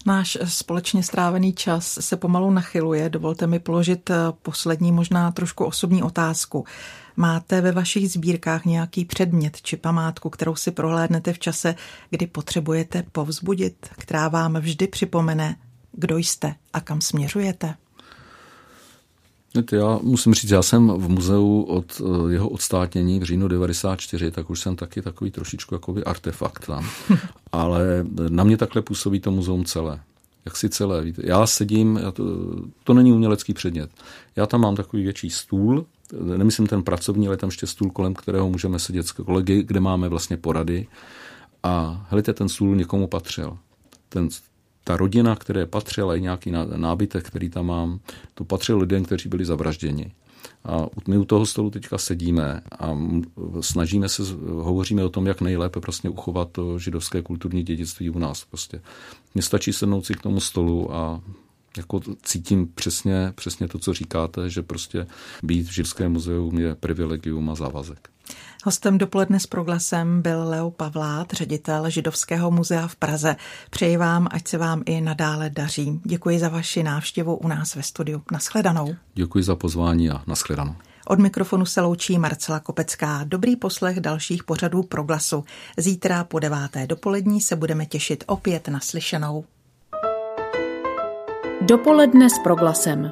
Náš 0.05 0.37
společně 0.45 1.03
strávený 1.03 1.53
čas 1.53 1.97
se 2.01 2.17
pomalu 2.17 2.51
nachyluje. 2.51 3.09
Dovolte 3.09 3.47
mi 3.47 3.59
položit 3.59 4.09
eh, 4.09 4.15
poslední, 4.41 4.91
možná 4.91 5.31
trošku 5.31 5.65
osobní 5.65 6.03
otázku. 6.03 6.65
Máte 7.15 7.61
ve 7.61 7.71
vašich 7.71 8.11
sbírkách 8.11 8.65
nějaký 8.65 9.05
předmět 9.05 9.61
či 9.61 9.77
památku, 9.77 10.29
kterou 10.29 10.55
si 10.55 10.71
prohlédnete 10.71 11.33
v 11.33 11.39
čase, 11.39 11.75
kdy 12.09 12.27
potřebujete 12.27 13.03
povzbudit, 13.11 13.89
která 13.97 14.27
vám 14.27 14.53
vždy 14.53 14.87
připomene, 14.87 15.55
kdo 15.91 16.17
jste 16.17 16.55
a 16.73 16.81
kam 16.81 17.01
směřujete? 17.01 17.75
Já 19.71 19.99
musím 20.01 20.33
říct, 20.33 20.51
já 20.51 20.61
jsem 20.61 20.87
v 20.87 21.09
muzeu 21.09 21.61
od 21.61 22.01
eh, 22.01 22.33
jeho 22.33 22.49
odstátnění 22.49 23.19
v 23.19 23.23
říjnu 23.23 23.47
94, 23.47 24.31
tak 24.31 24.49
už 24.49 24.59
jsem 24.59 24.75
taky 24.75 25.01
takový 25.01 25.31
trošičku 25.31 25.75
jakoby 25.75 26.03
artefakt 26.03 26.65
tam. 26.65 26.89
Ale 27.51 28.05
na 28.29 28.43
mě 28.43 28.57
takhle 28.57 28.81
působí 28.81 29.19
to 29.19 29.31
muzeum 29.31 29.65
celé. 29.65 29.99
Jak 30.45 30.57
si 30.57 30.69
celé, 30.69 31.01
víte. 31.01 31.21
Já 31.25 31.47
sedím, 31.47 31.99
já 32.03 32.11
to, 32.11 32.23
to 32.83 32.93
není 32.93 33.13
umělecký 33.13 33.53
předmět. 33.53 33.89
Já 34.35 34.45
tam 34.45 34.61
mám 34.61 34.75
takový 34.75 35.03
větší 35.03 35.29
stůl, 35.29 35.85
nemyslím 36.37 36.67
ten 36.67 36.83
pracovní, 36.83 37.27
ale 37.27 37.37
tam 37.37 37.47
ještě 37.47 37.67
stůl, 37.67 37.91
kolem 37.91 38.13
kterého 38.13 38.49
můžeme 38.49 38.79
sedět 38.79 39.07
s 39.07 39.11
kolegy, 39.11 39.63
kde 39.63 39.79
máme 39.79 40.09
vlastně 40.09 40.37
porady. 40.37 40.87
A 41.63 42.05
helejte, 42.09 42.33
ten 42.33 42.49
stůl 42.49 42.75
někomu 42.75 43.07
patřil. 43.07 43.57
Ten, 44.09 44.29
ta 44.83 44.97
rodina, 44.97 45.35
které 45.35 45.65
patřila, 45.65 46.15
i 46.15 46.21
nějaký 46.21 46.51
nábytek, 46.75 47.27
který 47.27 47.49
tam 47.49 47.65
mám, 47.65 47.99
to 48.33 48.43
patřil 48.43 48.77
lidem, 48.77 49.05
kteří 49.05 49.29
byli 49.29 49.45
zavražděni. 49.45 50.11
A 50.65 50.85
my 51.07 51.17
u 51.17 51.25
toho 51.25 51.45
stolu 51.45 51.69
teďka 51.69 51.97
sedíme 51.97 52.61
a 52.79 52.97
snažíme 53.61 54.09
se, 54.09 54.23
hovoříme 54.45 55.03
o 55.03 55.09
tom, 55.09 55.27
jak 55.27 55.41
nejlépe 55.41 55.79
prostě 55.79 56.09
uchovat 56.09 56.51
to 56.51 56.79
židovské 56.79 57.21
kulturní 57.21 57.63
dědictví 57.63 58.09
u 58.09 58.19
nás. 58.19 58.45
Prostě. 58.45 58.81
Mně 59.35 59.41
stačí 59.41 59.73
sednout 59.73 60.05
si 60.05 60.13
k 60.13 60.21
tomu 60.21 60.39
stolu 60.39 60.95
a 60.95 61.21
jako 61.77 61.99
cítím 62.23 62.67
přesně, 62.75 63.33
přesně 63.35 63.67
to, 63.67 63.79
co 63.79 63.93
říkáte, 63.93 64.49
že 64.49 64.61
prostě 64.61 65.07
být 65.43 65.67
v 65.67 65.73
Židovském 65.73 66.11
muzeu 66.11 66.59
je 66.59 66.75
privilegium 66.75 67.49
a 67.49 67.55
závazek. 67.55 68.12
Hostem 68.65 68.97
dopoledne 68.97 69.39
s 69.39 69.47
proglasem 69.47 70.21
byl 70.21 70.49
Leo 70.49 70.71
Pavlát, 70.71 71.33
ředitel 71.33 71.89
Židovského 71.89 72.51
muzea 72.51 72.87
v 72.87 72.95
Praze. 72.95 73.35
Přeji 73.69 73.97
vám, 73.97 74.27
ať 74.31 74.47
se 74.47 74.57
vám 74.57 74.81
i 74.85 75.01
nadále 75.01 75.49
daří. 75.49 76.01
Děkuji 76.03 76.39
za 76.39 76.49
vaši 76.49 76.83
návštěvu 76.83 77.35
u 77.35 77.47
nás 77.47 77.75
ve 77.75 77.83
studiu. 77.83 78.21
Naschledanou. 78.31 78.95
Děkuji 79.13 79.43
za 79.43 79.55
pozvání 79.55 80.09
a 80.09 80.21
naschledanou. 80.27 80.75
Od 81.07 81.19
mikrofonu 81.19 81.65
se 81.65 81.81
loučí 81.81 82.19
Marcela 82.19 82.59
Kopecká. 82.59 83.23
Dobrý 83.23 83.55
poslech 83.55 83.99
dalších 83.99 84.43
pořadů 84.43 84.83
proglasu. 84.83 85.43
Zítra 85.77 86.23
po 86.23 86.39
deváté 86.39 86.87
dopolední 86.87 87.41
se 87.41 87.55
budeme 87.55 87.85
těšit 87.85 88.23
opět 88.27 88.67
na 88.67 88.79
slyšenou. 88.79 89.45
Dopoledne 91.61 92.29
s 92.29 92.39
proglasem. 92.43 93.11